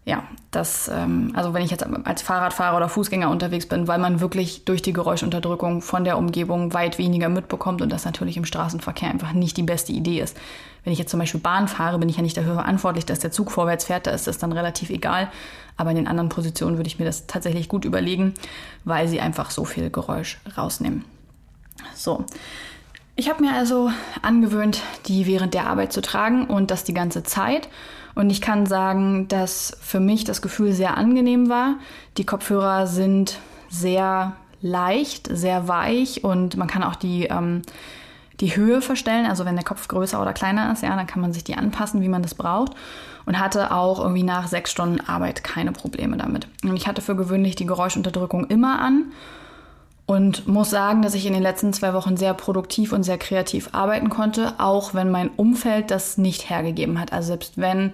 ja, 0.05 0.23
das, 0.51 0.89
ähm, 0.89 1.31
also 1.33 1.53
wenn 1.53 1.63
ich 1.63 1.71
jetzt 1.71 1.85
als 2.05 2.21
Fahrradfahrer 2.21 2.75
oder 2.75 2.89
Fußgänger 2.89 3.29
unterwegs 3.29 3.67
bin, 3.67 3.87
weil 3.87 3.99
man 3.99 4.19
wirklich 4.19 4.65
durch 4.65 4.81
die 4.81 4.91
Geräuschunterdrückung 4.91 5.81
von 5.81 6.03
der 6.03 6.17
Umgebung 6.17 6.73
weit 6.73 6.97
weniger 6.97 7.29
mitbekommt 7.29 7.81
und 7.81 7.89
das 7.89 8.03
natürlich 8.03 8.35
im 8.35 8.43
Straßenverkehr 8.43 9.09
einfach 9.09 9.31
nicht 9.31 9.55
die 9.55 9.63
beste 9.63 9.93
Idee 9.93 10.19
ist. 10.19 10.35
Wenn 10.83 10.91
ich 10.91 10.99
jetzt 10.99 11.09
zum 11.11 11.21
Beispiel 11.21 11.39
Bahn 11.39 11.69
fahre, 11.69 11.99
bin 11.99 12.09
ich 12.09 12.17
ja 12.17 12.21
nicht 12.21 12.35
dafür 12.35 12.55
verantwortlich, 12.55 13.05
dass 13.05 13.19
der 13.19 13.31
Zug 13.31 13.49
vorwärts 13.49 13.85
fährt, 13.85 14.05
da 14.05 14.11
ist 14.11 14.27
das 14.27 14.37
dann 14.37 14.51
relativ 14.51 14.89
egal. 14.89 15.31
Aber 15.77 15.91
in 15.91 15.95
den 15.95 16.07
anderen 16.07 16.27
Positionen 16.27 16.77
würde 16.77 16.87
ich 16.87 16.99
mir 16.99 17.05
das 17.05 17.25
tatsächlich 17.25 17.69
gut 17.69 17.85
überlegen, 17.85 18.33
weil 18.83 19.07
sie 19.07 19.21
einfach 19.21 19.51
so 19.51 19.63
viel 19.63 19.89
Geräusch 19.89 20.37
rausnehmen. 20.57 21.05
So. 21.95 22.25
Ich 23.15 23.29
habe 23.29 23.43
mir 23.43 23.53
also 23.53 23.91
angewöhnt, 24.23 24.81
die 25.05 25.27
während 25.27 25.53
der 25.53 25.67
Arbeit 25.67 25.93
zu 25.93 26.01
tragen 26.01 26.45
und 26.45 26.71
das 26.71 26.83
die 26.83 26.95
ganze 26.95 27.23
Zeit. 27.23 27.69
Und 28.15 28.31
ich 28.31 28.41
kann 28.41 28.65
sagen, 28.65 29.27
dass 29.27 29.77
für 29.81 29.99
mich 29.99 30.23
das 30.23 30.41
Gefühl 30.41 30.73
sehr 30.73 30.97
angenehm 30.97 31.47
war. 31.47 31.75
Die 32.17 32.25
Kopfhörer 32.25 32.87
sind 32.87 33.37
sehr 33.69 34.33
leicht, 34.61 35.29
sehr 35.31 35.67
weich 35.67 36.23
und 36.23 36.57
man 36.57 36.67
kann 36.67 36.83
auch 36.83 36.95
die, 36.95 37.25
ähm, 37.25 37.61
die 38.39 38.55
Höhe 38.55 38.81
verstellen. 38.81 39.27
Also 39.27 39.45
wenn 39.45 39.55
der 39.55 39.65
Kopf 39.65 39.87
größer 39.87 40.19
oder 40.19 40.33
kleiner 40.33 40.71
ist, 40.71 40.81
ja, 40.81 40.95
dann 40.95 41.07
kann 41.07 41.21
man 41.21 41.33
sich 41.33 41.43
die 41.43 41.55
anpassen, 41.55 42.01
wie 42.01 42.09
man 42.09 42.23
das 42.23 42.33
braucht. 42.33 42.73
Und 43.25 43.39
hatte 43.39 43.71
auch 43.71 43.99
irgendwie 43.99 44.23
nach 44.23 44.47
sechs 44.47 44.71
Stunden 44.71 44.99
Arbeit 44.99 45.43
keine 45.43 45.71
Probleme 45.71 46.17
damit. 46.17 46.47
Und 46.63 46.75
ich 46.75 46.87
hatte 46.87 47.01
für 47.01 47.15
gewöhnlich 47.15 47.55
die 47.55 47.65
Geräuschunterdrückung 47.65 48.47
immer 48.47 48.81
an 48.81 49.05
und 50.05 50.47
muss 50.47 50.69
sagen, 50.69 51.01
dass 51.01 51.13
ich 51.13 51.25
in 51.25 51.33
den 51.33 51.43
letzten 51.43 51.71
zwei 51.71 51.93
Wochen 51.93 52.17
sehr 52.17 52.33
produktiv 52.33 52.91
und 52.91 53.03
sehr 53.03 53.17
kreativ 53.17 53.69
arbeiten 53.71 54.09
konnte, 54.09 54.55
auch 54.57 54.93
wenn 54.93 55.09
mein 55.09 55.29
Umfeld 55.29 55.91
das 55.91 56.17
nicht 56.17 56.49
hergegeben 56.49 56.99
hat. 56.99 57.13
Also 57.13 57.27
selbst 57.27 57.57
wenn 57.57 57.93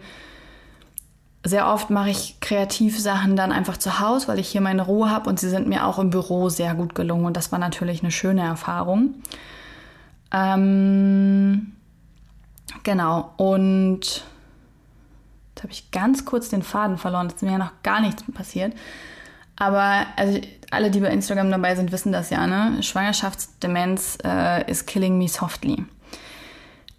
sehr 1.43 1.67
oft 1.67 1.89
mache 1.89 2.09
ich 2.09 2.39
Kreativsachen 2.41 3.35
dann 3.35 3.51
einfach 3.51 3.77
zu 3.77 3.99
Hause, 3.99 4.27
weil 4.27 4.39
ich 4.39 4.49
hier 4.49 4.61
meine 4.61 4.81
Ruhe 4.81 5.09
habe 5.09 5.29
und 5.29 5.39
sie 5.39 5.49
sind 5.49 5.67
mir 5.67 5.85
auch 5.85 5.99
im 5.99 6.09
Büro 6.09 6.49
sehr 6.49 6.73
gut 6.73 6.95
gelungen 6.95 7.25
und 7.25 7.37
das 7.37 7.51
war 7.51 7.59
natürlich 7.59 8.01
eine 8.01 8.11
schöne 8.11 8.41
Erfahrung. 8.41 9.15
Ähm, 10.31 11.73
genau, 12.83 13.33
und 13.37 14.23
jetzt 15.49 15.63
habe 15.63 15.71
ich 15.71 15.91
ganz 15.91 16.25
kurz 16.25 16.49
den 16.49 16.63
Faden 16.63 16.97
verloren, 16.97 17.27
es 17.27 17.35
ist 17.35 17.43
mir 17.43 17.53
ja 17.53 17.57
noch 17.57 17.83
gar 17.83 18.01
nichts 18.01 18.23
passiert. 18.33 18.73
Aber 19.59 20.07
also 20.15 20.39
alle, 20.71 20.89
die 20.89 21.01
bei 21.01 21.09
Instagram 21.09 21.51
dabei 21.51 21.75
sind, 21.75 21.91
wissen 21.91 22.11
das 22.11 22.29
ja, 22.29 22.47
ne? 22.47 22.81
Schwangerschaftsdemenz 22.81 24.17
äh, 24.23 24.69
is 24.71 24.85
killing 24.85 25.17
me 25.17 25.27
softly. 25.27 25.83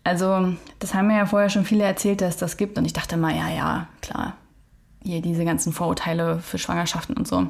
Also, 0.04 0.54
das 0.78 0.94
haben 0.94 1.08
mir 1.08 1.18
ja 1.18 1.26
vorher 1.26 1.50
schon 1.50 1.64
viele 1.64 1.84
erzählt, 1.84 2.20
dass 2.20 2.36
das 2.36 2.56
gibt. 2.56 2.78
Und 2.78 2.84
ich 2.84 2.92
dachte 2.92 3.16
mal, 3.16 3.34
ja, 3.34 3.48
ja, 3.48 3.88
klar. 4.02 4.34
Hier 5.02 5.22
diese 5.22 5.44
ganzen 5.44 5.72
Vorurteile 5.72 6.40
für 6.40 6.58
Schwangerschaften 6.58 7.16
und 7.16 7.26
so. 7.26 7.46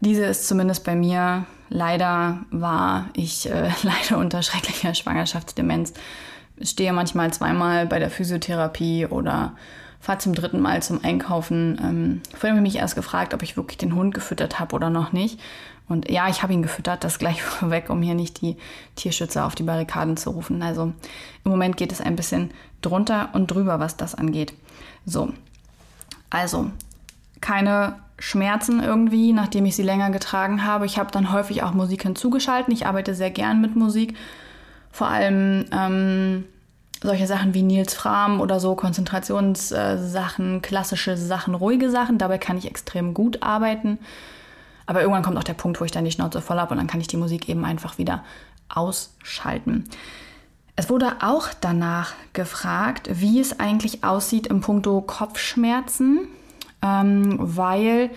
Diese 0.00 0.24
ist 0.24 0.48
zumindest 0.48 0.84
bei 0.84 0.94
mir 0.94 1.44
leider 1.68 2.38
wahr. 2.50 3.08
Ich 3.12 3.50
äh, 3.50 3.70
leide 3.82 4.16
unter 4.16 4.42
schrecklicher 4.42 4.94
Schwangerschaftsdemenz. 4.94 5.92
Stehe 6.62 6.92
manchmal 6.92 7.32
zweimal 7.32 7.86
bei 7.86 7.98
der 7.98 8.10
Physiotherapie 8.10 9.06
oder 9.06 9.54
fahre 10.00 10.18
zum 10.18 10.34
dritten 10.34 10.60
Mal 10.60 10.82
zum 10.82 11.04
Einkaufen. 11.04 11.78
Ähm, 11.82 12.20
vorhin 12.32 12.56
habe 12.56 12.66
ich 12.66 12.72
mich 12.74 12.80
erst 12.80 12.94
gefragt, 12.94 13.34
ob 13.34 13.42
ich 13.42 13.56
wirklich 13.56 13.78
den 13.78 13.94
Hund 13.94 14.14
gefüttert 14.14 14.58
habe 14.58 14.74
oder 14.74 14.90
noch 14.90 15.12
nicht. 15.12 15.38
Und 15.88 16.08
ja, 16.08 16.28
ich 16.28 16.42
habe 16.42 16.52
ihn 16.52 16.62
gefüttert, 16.62 17.04
das 17.04 17.18
gleich 17.18 17.42
vorweg, 17.42 17.90
um 17.90 18.00
hier 18.00 18.14
nicht 18.14 18.40
die 18.40 18.56
Tierschützer 18.96 19.44
auf 19.44 19.54
die 19.54 19.62
Barrikaden 19.62 20.16
zu 20.16 20.30
rufen. 20.30 20.62
Also 20.62 20.92
im 21.44 21.50
Moment 21.50 21.76
geht 21.76 21.92
es 21.92 22.00
ein 22.00 22.16
bisschen 22.16 22.50
drunter 22.80 23.28
und 23.34 23.50
drüber, 23.50 23.78
was 23.78 23.96
das 23.96 24.14
angeht. 24.14 24.54
So, 25.04 25.32
also 26.30 26.70
keine 27.40 27.96
Schmerzen 28.18 28.82
irgendwie, 28.82 29.32
nachdem 29.32 29.64
ich 29.64 29.74
sie 29.74 29.82
länger 29.82 30.10
getragen 30.10 30.64
habe. 30.64 30.86
Ich 30.86 30.98
habe 30.98 31.10
dann 31.10 31.32
häufig 31.32 31.62
auch 31.62 31.72
Musik 31.72 32.02
hinzugeschalten. 32.02 32.72
Ich 32.72 32.86
arbeite 32.86 33.14
sehr 33.14 33.30
gern 33.30 33.60
mit 33.60 33.76
Musik. 33.76 34.14
Vor 34.92 35.08
allem 35.08 35.64
ähm, 35.72 36.44
solche 37.02 37.26
Sachen 37.26 37.54
wie 37.54 37.62
Nils 37.62 37.94
Fram 37.94 38.40
oder 38.40 38.60
so, 38.60 38.74
Konzentrationssachen, 38.74 40.62
klassische 40.62 41.16
Sachen, 41.16 41.54
ruhige 41.54 41.90
Sachen. 41.90 42.18
Dabei 42.18 42.38
kann 42.38 42.58
ich 42.58 42.66
extrem 42.66 43.14
gut 43.14 43.42
arbeiten. 43.42 43.98
Aber 44.86 45.00
irgendwann 45.00 45.22
kommt 45.22 45.38
auch 45.38 45.44
der 45.44 45.54
Punkt, 45.54 45.80
wo 45.80 45.84
ich 45.84 45.92
dann 45.92 46.04
die 46.04 46.10
Schnauze 46.10 46.40
voll 46.40 46.58
habe 46.58 46.72
und 46.72 46.78
dann 46.78 46.86
kann 46.86 47.00
ich 47.00 47.06
die 47.06 47.16
Musik 47.16 47.48
eben 47.48 47.64
einfach 47.64 47.96
wieder 47.96 48.24
ausschalten. 48.68 49.84
Es 50.76 50.88
wurde 50.88 51.16
auch 51.20 51.48
danach 51.60 52.14
gefragt, 52.32 53.08
wie 53.12 53.40
es 53.40 53.60
eigentlich 53.60 54.02
aussieht 54.02 54.46
im 54.46 54.60
Punkto 54.60 55.00
Kopfschmerzen, 55.00 56.26
ähm, 56.82 57.36
weil 57.38 58.10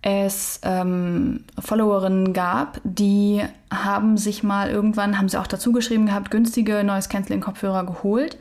es 0.00 0.60
ähm, 0.62 1.44
Followerinnen 1.58 2.32
gab, 2.32 2.80
die 2.84 3.42
haben 3.72 4.16
sich 4.16 4.42
mal 4.42 4.70
irgendwann, 4.70 5.18
haben 5.18 5.28
sie 5.28 5.40
auch 5.40 5.46
dazu 5.46 5.72
geschrieben 5.72 6.06
gehabt, 6.06 6.30
günstige 6.30 6.84
Noise 6.84 7.08
Cancelling 7.08 7.40
Kopfhörer 7.40 7.84
geholt 7.84 8.38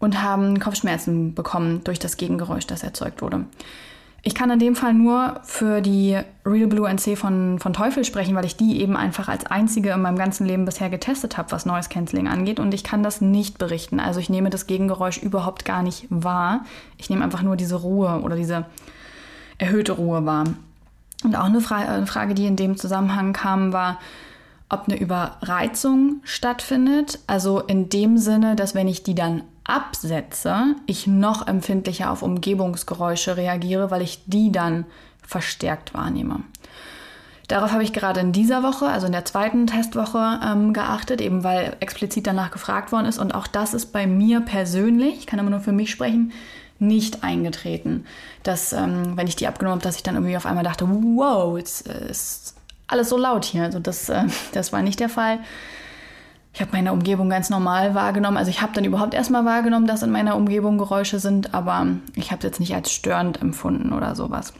und 0.00 0.22
haben 0.22 0.58
Kopfschmerzen 0.58 1.34
bekommen 1.34 1.82
durch 1.84 1.98
das 1.98 2.16
Gegengeräusch, 2.16 2.66
das 2.66 2.82
erzeugt 2.82 3.22
wurde. 3.22 3.44
Ich 4.22 4.34
kann 4.34 4.50
in 4.50 4.58
dem 4.58 4.76
Fall 4.76 4.92
nur 4.92 5.40
für 5.44 5.80
die 5.80 6.18
Real 6.44 6.66
Blue 6.66 6.86
NC 6.86 7.16
von, 7.16 7.58
von 7.58 7.72
Teufel 7.72 8.04
sprechen, 8.04 8.34
weil 8.34 8.44
ich 8.44 8.56
die 8.56 8.80
eben 8.82 8.94
einfach 8.94 9.28
als 9.28 9.46
einzige 9.46 9.92
in 9.92 10.02
meinem 10.02 10.18
ganzen 10.18 10.46
Leben 10.46 10.66
bisher 10.66 10.90
getestet 10.90 11.38
habe, 11.38 11.52
was 11.52 11.64
Noise 11.64 11.88
Cancelling 11.88 12.28
angeht. 12.28 12.60
Und 12.60 12.74
ich 12.74 12.84
kann 12.84 13.02
das 13.02 13.22
nicht 13.22 13.56
berichten. 13.56 13.98
Also 13.98 14.20
ich 14.20 14.28
nehme 14.28 14.50
das 14.50 14.66
Gegengeräusch 14.66 15.18
überhaupt 15.18 15.64
gar 15.64 15.82
nicht 15.82 16.06
wahr. 16.10 16.64
Ich 16.98 17.08
nehme 17.08 17.24
einfach 17.24 17.42
nur 17.42 17.56
diese 17.56 17.76
Ruhe 17.76 18.20
oder 18.20 18.36
diese 18.36 18.66
erhöhte 19.60 19.92
Ruhe 19.92 20.24
war. 20.24 20.44
Und 21.22 21.36
auch 21.36 21.44
eine, 21.44 21.60
Fra 21.60 21.76
eine 21.76 22.06
Frage, 22.06 22.34
die 22.34 22.46
in 22.46 22.56
dem 22.56 22.76
Zusammenhang 22.76 23.32
kam, 23.32 23.72
war, 23.72 23.98
ob 24.68 24.88
eine 24.88 24.98
Überreizung 24.98 26.20
stattfindet. 26.24 27.18
Also 27.26 27.60
in 27.60 27.88
dem 27.88 28.16
Sinne, 28.16 28.56
dass 28.56 28.74
wenn 28.74 28.88
ich 28.88 29.02
die 29.02 29.14
dann 29.14 29.42
absetze, 29.64 30.74
ich 30.86 31.06
noch 31.06 31.46
empfindlicher 31.46 32.10
auf 32.10 32.22
Umgebungsgeräusche 32.22 33.36
reagiere, 33.36 33.90
weil 33.90 34.02
ich 34.02 34.22
die 34.26 34.50
dann 34.50 34.86
verstärkt 35.22 35.94
wahrnehme. 35.94 36.40
Darauf 37.46 37.72
habe 37.72 37.82
ich 37.82 37.92
gerade 37.92 38.20
in 38.20 38.32
dieser 38.32 38.62
Woche, 38.62 38.86
also 38.86 39.06
in 39.06 39.12
der 39.12 39.24
zweiten 39.24 39.66
Testwoche, 39.66 40.40
ähm, 40.44 40.72
geachtet, 40.72 41.20
eben 41.20 41.42
weil 41.42 41.76
explizit 41.80 42.26
danach 42.26 42.52
gefragt 42.52 42.92
worden 42.92 43.06
ist. 43.06 43.18
Und 43.18 43.34
auch 43.34 43.48
das 43.48 43.74
ist 43.74 43.86
bei 43.86 44.06
mir 44.06 44.40
persönlich, 44.40 45.18
ich 45.18 45.26
kann 45.26 45.40
immer 45.40 45.50
nur 45.50 45.60
für 45.60 45.72
mich 45.72 45.90
sprechen, 45.90 46.32
nicht 46.80 47.22
eingetreten. 47.22 48.06
Dass, 48.42 48.72
ähm, 48.72 49.16
wenn 49.16 49.26
ich 49.26 49.36
die 49.36 49.46
abgenommen 49.46 49.76
habe, 49.76 49.84
dass 49.84 49.96
ich 49.96 50.02
dann 50.02 50.14
irgendwie 50.14 50.36
auf 50.36 50.46
einmal 50.46 50.64
dachte, 50.64 50.88
wow, 50.88 51.56
jetzt 51.56 51.88
äh, 51.88 52.10
ist 52.10 52.54
alles 52.86 53.08
so 53.08 53.16
laut 53.16 53.44
hier. 53.44 53.64
Also 53.64 53.78
das, 53.78 54.08
äh, 54.08 54.24
das 54.52 54.72
war 54.72 54.82
nicht 54.82 55.00
der 55.00 55.08
Fall. 55.08 55.40
Ich 56.52 56.60
habe 56.60 56.72
meine 56.72 56.92
Umgebung 56.92 57.30
ganz 57.30 57.48
normal 57.48 57.94
wahrgenommen. 57.94 58.36
Also 58.36 58.50
ich 58.50 58.60
habe 58.60 58.72
dann 58.72 58.84
überhaupt 58.84 59.14
erstmal 59.14 59.44
wahrgenommen, 59.44 59.86
dass 59.86 60.02
in 60.02 60.10
meiner 60.10 60.36
Umgebung 60.36 60.78
Geräusche 60.78 61.20
sind, 61.20 61.54
aber 61.54 61.86
ich 62.16 62.32
habe 62.32 62.38
es 62.38 62.44
jetzt 62.44 62.60
nicht 62.60 62.74
als 62.74 62.90
störend 62.90 63.40
empfunden 63.40 63.92
oder 63.92 64.16
sowas. 64.16 64.52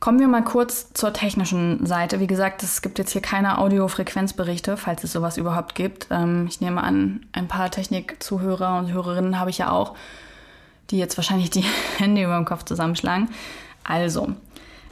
Kommen 0.00 0.18
wir 0.18 0.28
mal 0.28 0.42
kurz 0.42 0.94
zur 0.94 1.12
technischen 1.12 1.84
Seite. 1.84 2.20
Wie 2.20 2.26
gesagt, 2.26 2.62
es 2.62 2.80
gibt 2.80 2.98
jetzt 2.98 3.12
hier 3.12 3.20
keine 3.20 3.58
Audiofrequenzberichte, 3.58 4.78
falls 4.78 5.04
es 5.04 5.12
sowas 5.12 5.36
überhaupt 5.36 5.74
gibt. 5.74 6.08
Ähm, 6.10 6.46
ich 6.48 6.62
nehme 6.62 6.82
an, 6.82 7.26
ein 7.32 7.48
paar 7.48 7.70
Technikzuhörer 7.70 8.78
und 8.78 8.92
Hörerinnen 8.92 9.38
habe 9.38 9.50
ich 9.50 9.58
ja 9.58 9.70
auch 9.70 9.94
die 10.90 10.98
jetzt 10.98 11.16
wahrscheinlich 11.16 11.50
die 11.50 11.64
Hände 11.98 12.22
über 12.22 12.36
dem 12.36 12.44
Kopf 12.44 12.64
zusammenschlagen. 12.64 13.28
Also, 13.84 14.32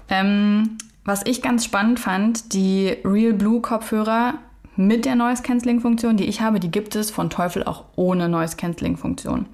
ähm, 0.09 0.78
was 1.05 1.23
ich 1.25 1.43
ganz 1.43 1.64
spannend 1.64 2.00
fand, 2.00 2.52
die 2.52 2.97
Real 3.05 3.33
Blue 3.33 3.61
Kopfhörer 3.61 4.35
mit 4.76 5.05
der 5.05 5.17
Noise 5.17 5.43
Cancelling 5.43 5.81
Funktion, 5.81 6.17
die 6.17 6.26
ich 6.26 6.40
habe, 6.40 6.61
die 6.61 6.71
gibt 6.71 6.95
es 6.95 7.11
von 7.11 7.31
Teufel 7.31 7.64
auch 7.64 7.85
ohne 7.97 8.28
Noise 8.28 8.57
Cancelling 8.57 8.97
Funktion. 8.97 9.47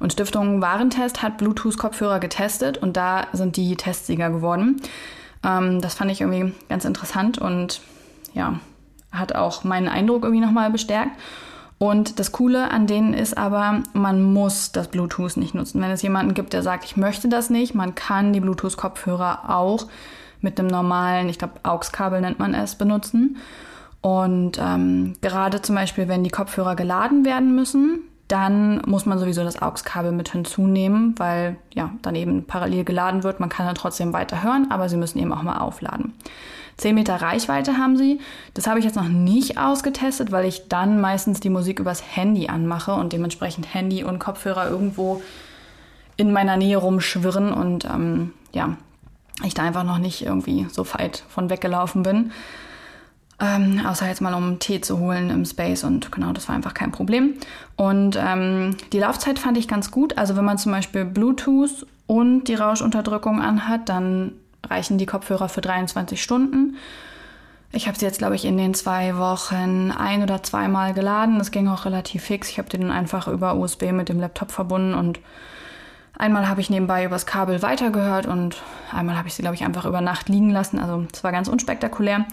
Und 0.00 0.12
Stiftung 0.12 0.62
Warentest 0.62 1.22
hat 1.22 1.36
Bluetooth 1.38 1.76
Kopfhörer 1.76 2.18
getestet 2.18 2.78
und 2.78 2.96
da 2.96 3.26
sind 3.32 3.56
die 3.56 3.76
Testsieger 3.76 4.30
geworden. 4.30 4.80
Ähm, 5.44 5.80
das 5.80 5.94
fand 5.94 6.10
ich 6.10 6.22
irgendwie 6.22 6.54
ganz 6.68 6.84
interessant 6.84 7.38
und 7.38 7.82
ja, 8.32 8.58
hat 9.12 9.34
auch 9.34 9.64
meinen 9.64 9.88
Eindruck 9.88 10.24
irgendwie 10.24 10.44
nochmal 10.44 10.70
bestärkt. 10.70 11.12
Und 11.78 12.18
das 12.18 12.32
Coole 12.32 12.70
an 12.70 12.86
denen 12.86 13.14
ist 13.14 13.36
aber, 13.36 13.82
man 13.92 14.22
muss 14.22 14.72
das 14.72 14.88
Bluetooth 14.88 15.36
nicht 15.36 15.54
nutzen. 15.54 15.82
Wenn 15.82 15.90
es 15.90 16.02
jemanden 16.02 16.34
gibt, 16.34 16.52
der 16.52 16.62
sagt, 16.62 16.84
ich 16.84 16.96
möchte 16.96 17.28
das 17.28 17.50
nicht, 17.50 17.74
man 17.74 17.94
kann 17.94 18.32
die 18.32 18.40
Bluetooth-Kopfhörer 18.40 19.50
auch 19.50 19.86
mit 20.40 20.58
einem 20.58 20.68
normalen, 20.68 21.28
ich 21.28 21.38
glaube 21.38 21.54
AUX-Kabel 21.62 22.20
nennt 22.20 22.38
man 22.38 22.54
es, 22.54 22.76
benutzen. 22.76 23.38
Und 24.00 24.58
ähm, 24.60 25.14
gerade 25.20 25.62
zum 25.62 25.74
Beispiel, 25.74 26.08
wenn 26.08 26.24
die 26.24 26.30
Kopfhörer 26.30 26.76
geladen 26.76 27.24
werden 27.24 27.54
müssen, 27.54 28.02
dann 28.34 28.82
muss 28.84 29.06
man 29.06 29.20
sowieso 29.20 29.44
das 29.44 29.62
AUX-Kabel 29.62 30.10
mit 30.10 30.32
hinzunehmen, 30.32 31.14
weil 31.18 31.54
ja 31.72 31.92
dann 32.02 32.16
eben 32.16 32.44
parallel 32.44 32.82
geladen 32.82 33.22
wird. 33.22 33.38
Man 33.38 33.48
kann 33.48 33.64
dann 33.64 33.76
trotzdem 33.76 34.12
weiter 34.12 34.42
hören, 34.42 34.72
aber 34.72 34.88
sie 34.88 34.96
müssen 34.96 35.20
eben 35.20 35.32
auch 35.32 35.44
mal 35.44 35.58
aufladen. 35.58 36.14
10 36.78 36.96
Meter 36.96 37.22
Reichweite 37.22 37.78
haben 37.78 37.96
sie. 37.96 38.18
Das 38.52 38.66
habe 38.66 38.80
ich 38.80 38.84
jetzt 38.84 38.96
noch 38.96 39.06
nicht 39.06 39.56
ausgetestet, 39.56 40.32
weil 40.32 40.46
ich 40.46 40.66
dann 40.66 41.00
meistens 41.00 41.38
die 41.38 41.48
Musik 41.48 41.78
übers 41.78 42.02
Handy 42.16 42.48
anmache 42.48 42.94
und 42.94 43.12
dementsprechend 43.12 43.72
Handy 43.72 44.02
und 44.02 44.18
Kopfhörer 44.18 44.68
irgendwo 44.68 45.22
in 46.16 46.32
meiner 46.32 46.56
Nähe 46.56 46.78
rumschwirren 46.78 47.52
und 47.52 47.84
ähm, 47.84 48.32
ja, 48.52 48.76
ich 49.44 49.54
da 49.54 49.62
einfach 49.62 49.84
noch 49.84 49.98
nicht 49.98 50.26
irgendwie 50.26 50.66
so 50.72 50.84
weit 50.92 51.22
von 51.28 51.50
weggelaufen 51.50 52.02
bin. 52.02 52.32
Ähm, 53.40 53.84
außer 53.84 54.06
jetzt 54.06 54.20
mal 54.20 54.34
um 54.34 54.60
Tee 54.60 54.80
zu 54.80 54.98
holen 54.98 55.28
im 55.30 55.44
Space 55.44 55.82
und 55.82 56.12
genau, 56.12 56.32
das 56.32 56.48
war 56.48 56.54
einfach 56.54 56.74
kein 56.74 56.92
Problem. 56.92 57.34
Und 57.76 58.16
ähm, 58.16 58.76
die 58.92 59.00
Laufzeit 59.00 59.40
fand 59.40 59.58
ich 59.58 59.66
ganz 59.66 59.90
gut. 59.90 60.16
Also 60.16 60.36
wenn 60.36 60.44
man 60.44 60.58
zum 60.58 60.70
Beispiel 60.70 61.04
Bluetooth 61.04 61.86
und 62.06 62.44
die 62.44 62.54
Rauschunterdrückung 62.54 63.40
anhat, 63.40 63.88
dann 63.88 64.32
reichen 64.64 64.98
die 64.98 65.06
Kopfhörer 65.06 65.48
für 65.48 65.60
23 65.60 66.22
Stunden. 66.22 66.76
Ich 67.72 67.88
habe 67.88 67.98
sie 67.98 68.06
jetzt, 68.06 68.18
glaube 68.18 68.36
ich, 68.36 68.44
in 68.44 68.56
den 68.56 68.72
zwei 68.72 69.16
Wochen 69.16 69.90
ein 69.90 70.22
oder 70.22 70.44
zweimal 70.44 70.94
geladen. 70.94 71.38
Das 71.38 71.50
ging 71.50 71.66
auch 71.66 71.86
relativ 71.86 72.22
fix. 72.22 72.48
Ich 72.48 72.58
habe 72.58 72.68
den 72.68 72.92
einfach 72.92 73.26
über 73.26 73.56
USB 73.56 73.90
mit 73.90 74.08
dem 74.08 74.20
Laptop 74.20 74.52
verbunden 74.52 74.94
und 74.94 75.18
einmal 76.16 76.48
habe 76.48 76.60
ich 76.60 76.70
nebenbei 76.70 77.04
übers 77.04 77.26
Kabel 77.26 77.62
weitergehört 77.62 78.26
und 78.26 78.62
einmal 78.92 79.18
habe 79.18 79.26
ich 79.26 79.34
sie, 79.34 79.42
glaube 79.42 79.56
ich, 79.56 79.64
einfach 79.64 79.86
über 79.86 80.00
Nacht 80.00 80.28
liegen 80.28 80.50
lassen. 80.50 80.78
Also 80.78 81.04
es 81.12 81.24
war 81.24 81.32
ganz 81.32 81.48
unspektakulär. 81.48 82.26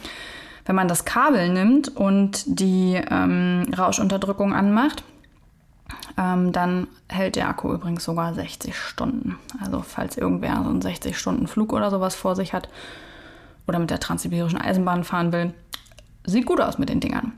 Wenn 0.65 0.75
man 0.75 0.87
das 0.87 1.05
Kabel 1.05 1.49
nimmt 1.49 1.95
und 1.95 2.43
die 2.45 3.01
ähm, 3.09 3.65
Rauschunterdrückung 3.77 4.53
anmacht, 4.53 5.03
ähm, 6.17 6.51
dann 6.51 6.87
hält 7.09 7.35
der 7.35 7.47
Akku 7.49 7.73
übrigens 7.73 8.03
sogar 8.03 8.33
60 8.33 8.77
Stunden. 8.77 9.37
Also 9.59 9.81
falls 9.81 10.17
irgendwer 10.17 10.61
so 10.63 10.69
einen 10.69 10.81
60 10.81 11.17
Stunden 11.17 11.47
Flug 11.47 11.73
oder 11.73 11.89
sowas 11.89 12.15
vor 12.15 12.35
sich 12.35 12.53
hat 12.53 12.69
oder 13.67 13.79
mit 13.79 13.89
der 13.89 13.99
transsibirischen 13.99 14.59
Eisenbahn 14.59 15.03
fahren 15.03 15.31
will, 15.31 15.53
sieht 16.25 16.45
gut 16.45 16.61
aus 16.61 16.77
mit 16.77 16.89
den 16.89 16.99
Dingern. 16.99 17.33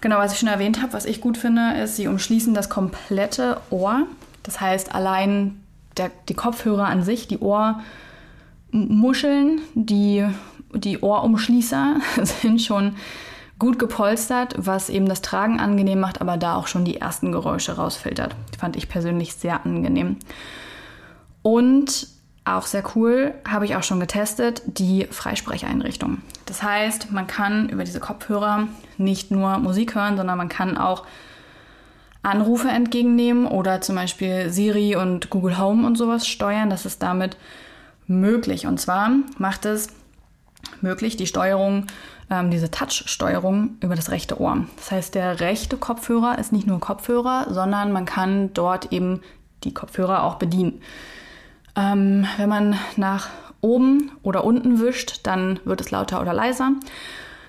Genau, 0.00 0.18
was 0.18 0.32
ich 0.32 0.38
schon 0.38 0.48
erwähnt 0.48 0.80
habe, 0.82 0.92
was 0.92 1.04
ich 1.04 1.20
gut 1.20 1.36
finde, 1.38 1.74
ist, 1.82 1.96
sie 1.96 2.06
umschließen 2.06 2.54
das 2.54 2.68
komplette 2.68 3.60
Ohr. 3.70 4.02
Das 4.42 4.60
heißt, 4.60 4.94
allein 4.94 5.60
der, 5.96 6.10
die 6.28 6.34
Kopfhörer 6.34 6.86
an 6.86 7.02
sich, 7.02 7.26
die 7.28 7.38
Ohrmuscheln, 8.72 9.60
die 9.74 10.26
die 10.72 10.98
Ohrumschließer 11.00 12.00
sind 12.22 12.62
schon 12.62 12.96
gut 13.58 13.78
gepolstert, 13.78 14.54
was 14.58 14.90
eben 14.90 15.08
das 15.08 15.22
Tragen 15.22 15.60
angenehm 15.60 16.00
macht, 16.00 16.20
aber 16.20 16.36
da 16.36 16.56
auch 16.56 16.66
schon 16.66 16.84
die 16.84 17.00
ersten 17.00 17.32
Geräusche 17.32 17.76
rausfiltert. 17.76 18.36
Fand 18.58 18.76
ich 18.76 18.88
persönlich 18.88 19.34
sehr 19.34 19.64
angenehm. 19.64 20.16
Und 21.42 22.08
auch 22.44 22.66
sehr 22.66 22.84
cool, 22.94 23.34
habe 23.48 23.64
ich 23.64 23.74
auch 23.76 23.82
schon 23.82 23.98
getestet, 23.98 24.62
die 24.66 25.06
Freisprecheinrichtung. 25.10 26.18
Das 26.44 26.62
heißt, 26.62 27.10
man 27.10 27.26
kann 27.26 27.68
über 27.68 27.82
diese 27.82 27.98
Kopfhörer 27.98 28.68
nicht 28.98 29.30
nur 29.30 29.58
Musik 29.58 29.94
hören, 29.94 30.16
sondern 30.16 30.38
man 30.38 30.48
kann 30.48 30.76
auch 30.76 31.04
Anrufe 32.22 32.68
entgegennehmen 32.68 33.46
oder 33.46 33.80
zum 33.80 33.96
Beispiel 33.96 34.50
Siri 34.50 34.96
und 34.96 35.30
Google 35.30 35.58
Home 35.58 35.86
und 35.86 35.96
sowas 35.96 36.26
steuern. 36.26 36.70
Das 36.70 36.86
ist 36.86 37.02
damit 37.02 37.36
möglich. 38.06 38.66
Und 38.66 38.80
zwar 38.80 39.10
macht 39.38 39.64
es 39.64 39.88
möglich, 40.80 41.16
die 41.16 41.26
Steuerung, 41.26 41.86
ähm, 42.30 42.50
diese 42.50 42.70
Touch-Steuerung 42.70 43.76
über 43.80 43.94
das 43.94 44.10
rechte 44.10 44.40
Ohr. 44.40 44.66
Das 44.76 44.90
heißt, 44.90 45.14
der 45.14 45.40
rechte 45.40 45.76
Kopfhörer 45.76 46.38
ist 46.38 46.52
nicht 46.52 46.66
nur 46.66 46.80
Kopfhörer, 46.80 47.46
sondern 47.50 47.92
man 47.92 48.04
kann 48.04 48.52
dort 48.54 48.92
eben 48.92 49.20
die 49.64 49.74
Kopfhörer 49.74 50.24
auch 50.24 50.36
bedienen. 50.36 50.80
Ähm, 51.76 52.26
wenn 52.36 52.48
man 52.48 52.78
nach 52.96 53.28
oben 53.60 54.12
oder 54.22 54.44
unten 54.44 54.80
wischt, 54.80 55.20
dann 55.24 55.60
wird 55.64 55.80
es 55.80 55.90
lauter 55.90 56.20
oder 56.20 56.32
leiser. 56.32 56.72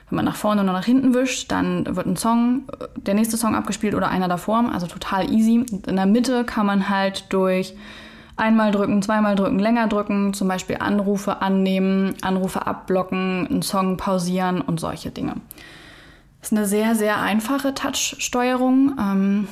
Wenn 0.10 0.16
man 0.16 0.26
nach 0.26 0.36
vorne 0.36 0.64
oder 0.64 0.72
nach 0.72 0.86
hinten 0.86 1.14
wischt, 1.14 1.52
dann 1.52 1.96
wird 1.96 2.08
ein 2.08 2.16
Song, 2.16 2.64
der 2.96 3.14
nächste 3.14 3.36
Song 3.36 3.56
abgespielt 3.56 3.94
oder 3.94 4.08
einer 4.08 4.28
davor, 4.28 4.70
also 4.72 4.88
total 4.88 5.32
easy. 5.32 5.66
In 5.86 5.96
der 5.96 6.06
Mitte 6.06 6.46
kann 6.46 6.66
man 6.66 6.90
halt 6.90 7.26
durch 7.30 7.76
Einmal 8.38 8.72
drücken, 8.72 9.02
zweimal 9.02 9.36
drücken, 9.36 9.58
länger 9.58 9.88
drücken, 9.88 10.34
zum 10.34 10.48
Beispiel 10.48 10.78
Anrufe 10.80 11.42
annehmen, 11.42 12.14
Anrufe 12.22 12.68
abblocken, 12.68 13.48
einen 13.48 13.62
Song 13.64 13.98
pausieren 13.98 14.62
und 14.62 14.80
solche 14.80 15.10
Dinge. 15.10 15.34
Das 16.40 16.52
ist 16.52 16.58
eine 16.58 16.68
sehr, 16.68 16.94
sehr 16.94 17.20
einfache 17.20 17.74
Touch-Steuerung. 17.74 18.96
Ähm, 19.00 19.48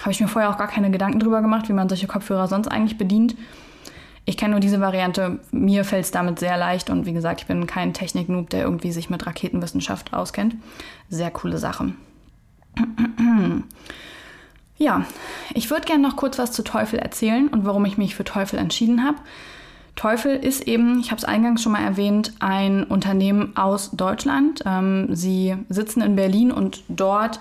Habe 0.00 0.12
ich 0.12 0.20
mir 0.20 0.28
vorher 0.28 0.50
auch 0.50 0.56
gar 0.56 0.68
keine 0.68 0.92
Gedanken 0.92 1.18
drüber 1.18 1.42
gemacht, 1.42 1.68
wie 1.68 1.72
man 1.72 1.88
solche 1.88 2.06
Kopfhörer 2.06 2.46
sonst 2.46 2.68
eigentlich 2.68 2.96
bedient. 2.96 3.36
Ich 4.24 4.36
kenne 4.36 4.52
nur 4.52 4.60
diese 4.60 4.80
Variante. 4.80 5.40
Mir 5.50 5.84
fällt 5.84 6.04
es 6.04 6.10
damit 6.12 6.38
sehr 6.38 6.56
leicht 6.56 6.90
und 6.90 7.06
wie 7.06 7.14
gesagt, 7.14 7.40
ich 7.40 7.46
bin 7.48 7.66
kein 7.66 7.92
Technik-Noob, 7.92 8.50
der 8.50 8.62
irgendwie 8.62 8.92
sich 8.92 9.10
mit 9.10 9.26
Raketenwissenschaft 9.26 10.12
auskennt. 10.12 10.54
Sehr 11.08 11.32
coole 11.32 11.58
Sache. 11.58 11.92
Ja, 14.78 15.04
ich 15.54 15.70
würde 15.70 15.86
gerne 15.86 16.02
noch 16.02 16.16
kurz 16.16 16.38
was 16.38 16.52
zu 16.52 16.62
Teufel 16.62 17.00
erzählen 17.00 17.48
und 17.48 17.66
warum 17.66 17.84
ich 17.84 17.98
mich 17.98 18.14
für 18.14 18.24
Teufel 18.24 18.58
entschieden 18.58 19.04
habe. 19.04 19.18
Teufel 19.96 20.36
ist 20.36 20.68
eben, 20.68 21.00
ich 21.00 21.10
habe 21.10 21.18
es 21.18 21.24
eingangs 21.24 21.60
schon 21.60 21.72
mal 21.72 21.82
erwähnt, 21.82 22.32
ein 22.38 22.84
Unternehmen 22.84 23.56
aus 23.56 23.90
Deutschland. 23.90 24.62
Ähm, 24.64 25.08
sie 25.14 25.56
sitzen 25.68 26.00
in 26.02 26.14
Berlin 26.14 26.52
und 26.52 26.84
dort 26.88 27.40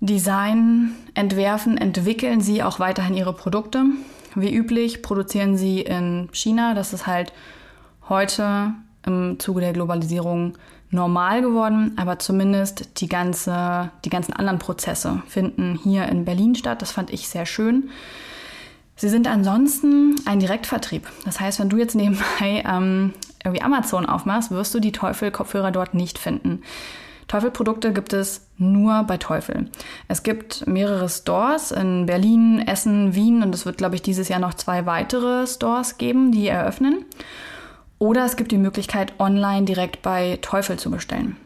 designen, 0.00 0.96
entwerfen, 1.14 1.78
entwickeln 1.78 2.40
sie 2.40 2.64
auch 2.64 2.80
weiterhin 2.80 3.14
ihre 3.14 3.32
Produkte. 3.32 3.84
Wie 4.34 4.52
üblich 4.52 5.02
produzieren 5.02 5.56
sie 5.56 5.82
in 5.82 6.28
China. 6.32 6.74
Das 6.74 6.92
ist 6.92 7.06
halt 7.06 7.32
heute 8.08 8.72
im 9.06 9.38
Zuge 9.38 9.60
der 9.60 9.72
Globalisierung 9.72 10.54
normal 10.92 11.42
geworden, 11.42 11.92
aber 11.96 12.18
zumindest 12.18 13.00
die, 13.00 13.08
ganze, 13.08 13.90
die 14.04 14.10
ganzen 14.10 14.34
anderen 14.34 14.58
Prozesse 14.58 15.22
finden 15.26 15.78
hier 15.82 16.06
in 16.06 16.24
Berlin 16.24 16.54
statt. 16.54 16.82
Das 16.82 16.92
fand 16.92 17.10
ich 17.10 17.28
sehr 17.28 17.46
schön. 17.46 17.90
Sie 18.94 19.08
sind 19.08 19.26
ansonsten 19.26 20.16
ein 20.26 20.38
Direktvertrieb. 20.38 21.08
Das 21.24 21.40
heißt, 21.40 21.58
wenn 21.58 21.70
du 21.70 21.78
jetzt 21.78 21.94
nebenbei 21.94 22.62
ähm, 22.66 23.14
irgendwie 23.42 23.62
Amazon 23.62 24.06
aufmachst, 24.06 24.50
wirst 24.50 24.74
du 24.74 24.80
die 24.80 24.92
Teufel-Kopfhörer 24.92 25.72
dort 25.72 25.94
nicht 25.94 26.18
finden. 26.18 26.62
Teufel-Produkte 27.26 27.94
gibt 27.94 28.12
es 28.12 28.46
nur 28.58 29.04
bei 29.04 29.16
Teufel. 29.16 29.70
Es 30.06 30.22
gibt 30.22 30.66
mehrere 30.66 31.08
Stores 31.08 31.70
in 31.70 32.04
Berlin, 32.04 32.62
Essen, 32.66 33.14
Wien 33.14 33.42
und 33.42 33.54
es 33.54 33.64
wird, 33.64 33.78
glaube 33.78 33.94
ich, 33.94 34.02
dieses 34.02 34.28
Jahr 34.28 34.40
noch 34.40 34.54
zwei 34.54 34.84
weitere 34.84 35.46
Stores 35.46 35.96
geben, 35.96 36.30
die 36.30 36.48
eröffnen. 36.48 37.06
Oder 38.02 38.24
es 38.24 38.34
gibt 38.34 38.50
die 38.50 38.58
Möglichkeit, 38.58 39.12
online 39.20 39.64
direkt 39.64 40.02
bei 40.02 40.40
Teufel 40.42 40.76
zu 40.76 40.90
bestellen. 40.90 41.36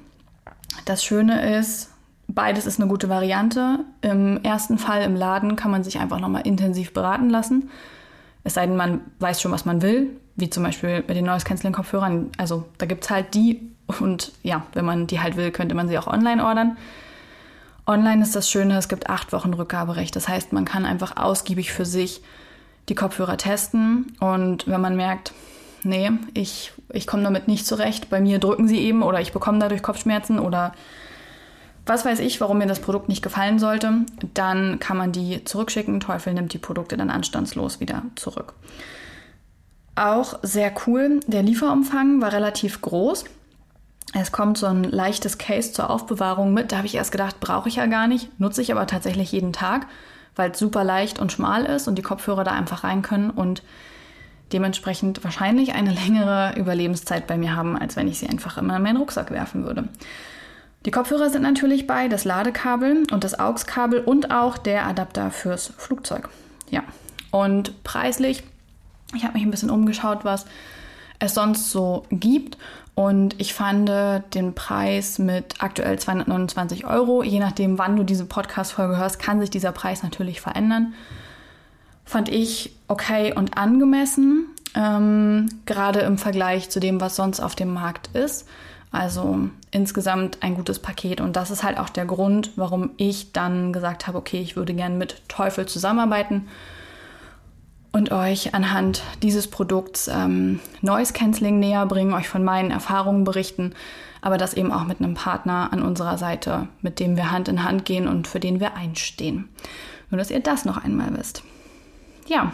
Das 0.87 1.05
Schöne 1.05 1.59
ist, 1.59 1.91
beides 2.29 2.65
ist 2.65 2.81
eine 2.81 2.89
gute 2.89 3.11
Variante. 3.11 3.81
Im 4.01 4.43
ersten 4.43 4.79
Fall 4.79 5.03
im 5.03 5.17
Laden 5.17 5.57
kann 5.57 5.71
man 5.71 5.85
sich 5.85 5.99
einfach 5.99 6.19
nochmal 6.19 6.47
intensiv 6.47 6.95
beraten 6.95 7.29
lassen. 7.29 7.69
Es 8.43 8.55
sei 8.55 8.67
denn, 8.67 8.75
man 8.75 9.03
weiß 9.19 9.43
schon, 9.43 9.53
was 9.53 9.67
man 9.67 9.83
will, 9.83 10.17
wie 10.37 10.49
zum 10.49 10.63
Beispiel 10.63 11.05
mit 11.07 11.11
den 11.11 11.27
Noise 11.27 11.45
Canceling 11.45 11.75
Kopfhörern. 11.75 12.31
Also 12.39 12.65
da 12.79 12.87
gibt 12.87 13.05
es 13.05 13.11
halt 13.11 13.35
die 13.35 13.61
und 14.01 14.33
ja, 14.43 14.65
wenn 14.73 14.87
man 14.87 15.07
die 15.07 15.21
halt 15.21 15.37
will, 15.37 15.51
könnte 15.51 15.75
man 15.75 15.89
sie 15.89 15.99
auch 15.99 16.07
online 16.07 16.43
ordern. 16.43 16.79
Online 17.87 18.23
ist 18.23 18.35
das 18.35 18.49
Schöne, 18.49 18.79
es 18.79 18.89
gibt 18.89 19.11
acht 19.11 19.35
Wochen 19.35 19.53
Rückgaberecht. 19.53 20.17
Das 20.17 20.27
heißt, 20.27 20.55
man 20.55 20.65
kann 20.65 20.87
einfach 20.87 21.19
ausgiebig 21.19 21.71
für 21.71 21.85
sich 21.85 22.23
die 22.89 22.95
Kopfhörer 22.95 23.37
testen 23.37 24.17
und 24.21 24.67
wenn 24.67 24.81
man 24.81 24.97
merkt, 24.97 25.35
nee, 25.87 26.11
ich, 26.35 26.73
ich 26.93 27.07
komme 27.07 27.23
damit 27.23 27.49
nicht 27.49 27.67
zurecht. 27.67 28.11
Bei 28.11 28.21
mir 28.21 28.39
drücken 28.39 28.69
sie 28.69 28.81
eben 28.81 29.03
oder 29.03 29.21
ich 29.21 29.33
bekomme 29.33 29.59
dadurch 29.59 29.83
Kopfschmerzen 29.83 30.39
oder 30.39 30.75
was 31.87 32.05
weiß 32.05 32.19
ich, 32.19 32.41
warum 32.41 32.59
mir 32.59 32.67
das 32.67 32.81
Produkt 32.81 33.09
nicht 33.09 33.23
gefallen 33.23 33.59
sollte, 33.59 33.93
dann 34.35 34.81
kann 34.81 34.97
man 34.97 35.13
die 35.13 35.45
zurückschicken. 35.45 36.01
Teufel 36.01 36.35
nimmt 36.35 36.53
die 36.53 36.59
Produkte 36.59 36.97
dann 36.97 37.11
anstandslos 37.11 37.79
wieder 37.79 38.03
zurück. 38.17 38.55
Auch 39.95 40.39
sehr 40.43 40.73
cool, 40.87 41.21
der 41.27 41.43
Lieferumfang 41.43 42.21
war 42.21 42.33
relativ 42.33 42.83
groß. 42.83 43.25
Es 44.15 44.33
kommt 44.33 44.59
so 44.59 44.67
ein 44.67 44.85
leichtes 44.85 45.39
Case 45.39 45.73
zur 45.73 45.91
Aufbewahrung 45.91 46.53
mit. 46.53 46.73
Da 46.73 46.79
habe 46.79 46.87
ich 46.87 46.97
erst 46.97 47.13
gedacht, 47.13 47.41
brauche 47.41 47.69
ich 47.69 47.77
ja 47.77 47.87
gar 47.87 48.09
nicht, 48.09 48.39
nutze 48.39 48.63
ich 48.63 48.73
aber 48.73 48.87
tatsächlich 48.87 49.33
jeden 49.33 49.53
Tag, 49.53 49.87
weil 50.35 50.51
es 50.51 50.59
super 50.59 50.85
leicht 50.85 51.19
und 51.19 51.33
schmal 51.33 51.65
ist 51.65 51.89
und 51.89 51.97
die 51.97 52.03
Kopfhörer 52.03 52.45
da 52.45 52.51
einfach 52.51 52.85
rein 52.85 53.03
können 53.03 53.31
und 53.31 53.63
dementsprechend 54.53 55.25
wahrscheinlich 55.25 55.75
eine 55.75 55.93
längere 55.93 56.55
Überlebenszeit 56.57 57.27
bei 57.27 57.37
mir 57.37 57.57
haben, 57.57 57.77
als 57.77 57.97
wenn 57.97 58.09
ich 58.09 58.19
sie 58.19 58.29
einfach 58.29 58.59
immer 58.59 58.77
in 58.77 58.83
meinen 58.83 58.97
Rucksack 58.97 59.31
werfen 59.31 59.65
würde. 59.65 59.89
Die 60.85 60.91
Kopfhörer 60.93 61.31
sind 61.31 61.43
natürlich 61.43 61.87
bei, 61.87 62.07
das 62.07 62.25
Ladekabel 62.25 63.05
und 63.11 63.25
das 63.25 63.39
AUX-Kabel 63.39 64.01
und 64.01 64.31
auch 64.31 64.57
der 64.57 64.87
Adapter 64.87 65.33
fürs 65.33 65.73
Flugzeug. 65.77 66.29
Ja, 66.71 66.85
und 67.33 67.83
preislich, 67.83 68.45
ich 69.15 69.25
habe 69.25 69.35
mich 69.35 69.43
ein 69.43 69.51
bisschen 69.51 69.71
umgeschaut, 69.71 70.25
was 70.25 70.47
es 71.19 71.35
sonst 71.35 71.71
so 71.71 72.05
gibt. 72.11 72.57
Und 72.95 73.39
ich 73.39 73.53
fand 73.53 73.91
den 74.35 74.55
Preis 74.55 75.19
mit 75.19 75.57
aktuell 75.59 75.99
229 75.99 76.87
Euro, 76.87 77.23
je 77.23 77.41
nachdem, 77.41 77.79
wann 77.79 77.97
du 77.97 78.05
diese 78.05 78.25
Podcast-Folge 78.25 78.97
hörst, 78.97 79.19
kann 79.19 79.39
sich 79.39 79.51
dieser 79.51 79.73
Preis 79.73 80.03
natürlich 80.03 80.41
verändern. 80.41 80.95
Fand 82.07 82.29
ich 82.29 82.75
okay 82.89 83.35
und 83.35 83.59
angemessen, 83.59 84.47
ähm, 84.75 85.49
gerade 85.67 86.01
im 86.01 86.19
Vergleich 86.19 86.71
zu 86.71 86.81
dem, 86.81 87.01
was 87.01 87.17
sonst 87.17 87.41
auf 87.41 87.55
dem 87.55 87.75
Markt 87.75 88.15
ist. 88.15 88.47
Also 88.93 89.51
insgesamt 89.73 90.39
ein 90.43 90.55
gutes 90.55 90.79
Paket. 90.79 91.21
Und 91.21 91.37
das 91.37 91.51
ist 91.51 91.65
halt 91.65 91.79
auch 91.79 91.91
der 91.91 92.07
Grund, 92.07 92.53
warum 92.57 92.91
ich 92.97 93.33
dann 93.33 93.73
gesagt 93.73 94.07
habe, 94.07 94.17
okay, 94.17 94.41
ich 94.41 94.57
würde 94.57 94.73
gerne 94.73 94.95
mit 94.95 95.21
Teufel 95.29 95.67
zusammenarbeiten 95.67 96.47
und 97.93 98.13
euch 98.13 98.55
anhand 98.55 99.03
dieses 99.23 99.49
Produkts 99.49 100.09
ähm, 100.09 100.61
Noise 100.83 101.13
Cancelling 101.13 101.59
näher 101.59 101.87
bringen, 101.87 102.15
euch 102.15 102.29
von 102.29 102.45
meinen 102.45 102.71
Erfahrungen 102.71 103.25
berichten, 103.25 103.73
aber 104.21 104.39
das 104.39 104.55
eben 104.55 104.71
auch 104.71 104.85
mit 104.85 105.01
einem 105.01 105.15
Partner 105.15 105.73
an 105.73 105.83
unserer 105.83 106.19
Seite, 106.19 106.69
mit 106.83 107.01
dem 107.01 107.17
wir 107.17 107.31
Hand 107.31 107.49
in 107.49 107.65
Hand 107.65 107.85
gehen 107.85 108.07
und 108.07 108.29
für 108.29 108.39
den 108.39 108.61
wir 108.61 108.77
einstehen. 108.77 109.49
Nur, 110.11 110.19
dass 110.19 110.31
ihr 110.31 110.41
das 110.41 110.65
noch 110.65 110.77
einmal 110.77 111.17
wisst. 111.17 111.43
Ja, 112.27 112.53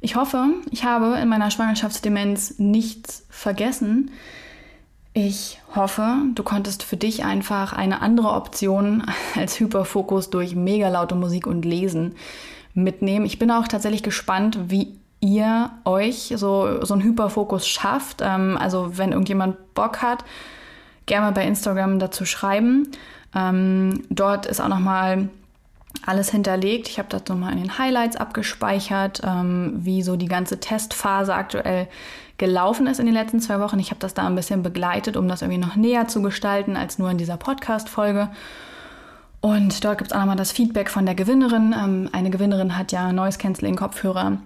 ich 0.00 0.16
hoffe, 0.16 0.46
ich 0.70 0.84
habe 0.84 1.16
in 1.18 1.28
meiner 1.28 1.50
Schwangerschaftsdemenz 1.50 2.58
nichts 2.58 3.24
vergessen. 3.30 4.10
Ich 5.14 5.60
hoffe, 5.74 6.16
du 6.34 6.42
konntest 6.42 6.82
für 6.82 6.96
dich 6.96 7.24
einfach 7.24 7.72
eine 7.72 8.02
andere 8.02 8.32
Option 8.32 9.04
als 9.36 9.60
Hyperfokus 9.60 10.30
durch 10.30 10.56
mega 10.56 10.88
laute 10.88 11.14
Musik 11.14 11.46
und 11.46 11.64
Lesen 11.64 12.16
mitnehmen. 12.74 13.26
Ich 13.26 13.38
bin 13.38 13.50
auch 13.50 13.68
tatsächlich 13.68 14.02
gespannt, 14.02 14.58
wie 14.68 14.96
ihr 15.20 15.70
euch 15.84 16.32
so, 16.36 16.84
so 16.84 16.94
einen 16.94 17.02
Hyperfokus 17.02 17.68
schafft. 17.68 18.22
Ähm, 18.22 18.58
also 18.58 18.98
wenn 18.98 19.12
irgendjemand 19.12 19.74
Bock 19.74 20.02
hat, 20.02 20.24
gerne 21.06 21.32
bei 21.32 21.46
Instagram 21.46 21.98
dazu 21.98 22.24
schreiben. 22.24 22.88
Ähm, 23.34 24.02
dort 24.10 24.46
ist 24.46 24.60
auch 24.60 24.68
nochmal 24.68 25.28
alles 26.04 26.30
hinterlegt. 26.30 26.88
Ich 26.88 26.98
habe 26.98 27.08
das 27.08 27.26
nochmal 27.28 27.52
in 27.52 27.58
den 27.58 27.78
Highlights 27.78 28.16
abgespeichert, 28.16 29.20
ähm, 29.24 29.74
wie 29.76 30.02
so 30.02 30.16
die 30.16 30.26
ganze 30.26 30.58
Testphase 30.58 31.34
aktuell 31.34 31.88
gelaufen 32.38 32.86
ist 32.86 32.98
in 32.98 33.06
den 33.06 33.14
letzten 33.14 33.40
zwei 33.40 33.60
Wochen. 33.60 33.78
Ich 33.78 33.90
habe 33.90 34.00
das 34.00 34.14
da 34.14 34.26
ein 34.26 34.34
bisschen 34.34 34.62
begleitet, 34.62 35.16
um 35.16 35.28
das 35.28 35.42
irgendwie 35.42 35.60
noch 35.60 35.76
näher 35.76 36.08
zu 36.08 36.22
gestalten 36.22 36.76
als 36.76 36.98
nur 36.98 37.10
in 37.10 37.18
dieser 37.18 37.36
Podcast-Folge. 37.36 38.30
Und 39.40 39.84
dort 39.84 39.98
gibt 39.98 40.10
es 40.10 40.16
auch 40.16 40.20
nochmal 40.20 40.36
das 40.36 40.52
Feedback 40.52 40.88
von 40.88 41.04
der 41.04 41.14
Gewinnerin. 41.14 41.74
Ähm, 41.76 42.08
eine 42.12 42.30
Gewinnerin 42.30 42.76
hat 42.76 42.92
ja 42.92 43.12
Noise 43.12 43.38
Cancelling 43.38 43.76
Kopfhörer 43.76 44.38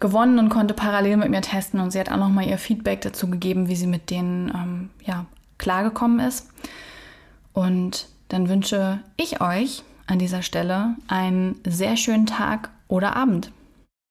gewonnen 0.00 0.38
und 0.38 0.50
konnte 0.50 0.74
parallel 0.74 1.16
mit 1.16 1.30
mir 1.30 1.40
testen 1.40 1.80
und 1.80 1.90
sie 1.90 2.00
hat 2.00 2.10
auch 2.10 2.16
nochmal 2.16 2.46
ihr 2.46 2.58
Feedback 2.58 3.00
dazu 3.00 3.28
gegeben, 3.30 3.68
wie 3.68 3.76
sie 3.76 3.86
mit 3.86 4.10
denen 4.10 4.48
ähm, 4.48 4.90
ja, 5.04 5.24
klargekommen 5.58 6.20
ist. 6.20 6.48
Und 7.54 8.08
dann 8.28 8.48
wünsche 8.48 9.00
ich 9.16 9.40
euch 9.40 9.82
an 10.06 10.18
dieser 10.18 10.42
Stelle 10.42 10.96
einen 11.08 11.56
sehr 11.66 11.96
schönen 11.96 12.26
Tag 12.26 12.70
oder 12.88 13.16
Abend. 13.16 13.50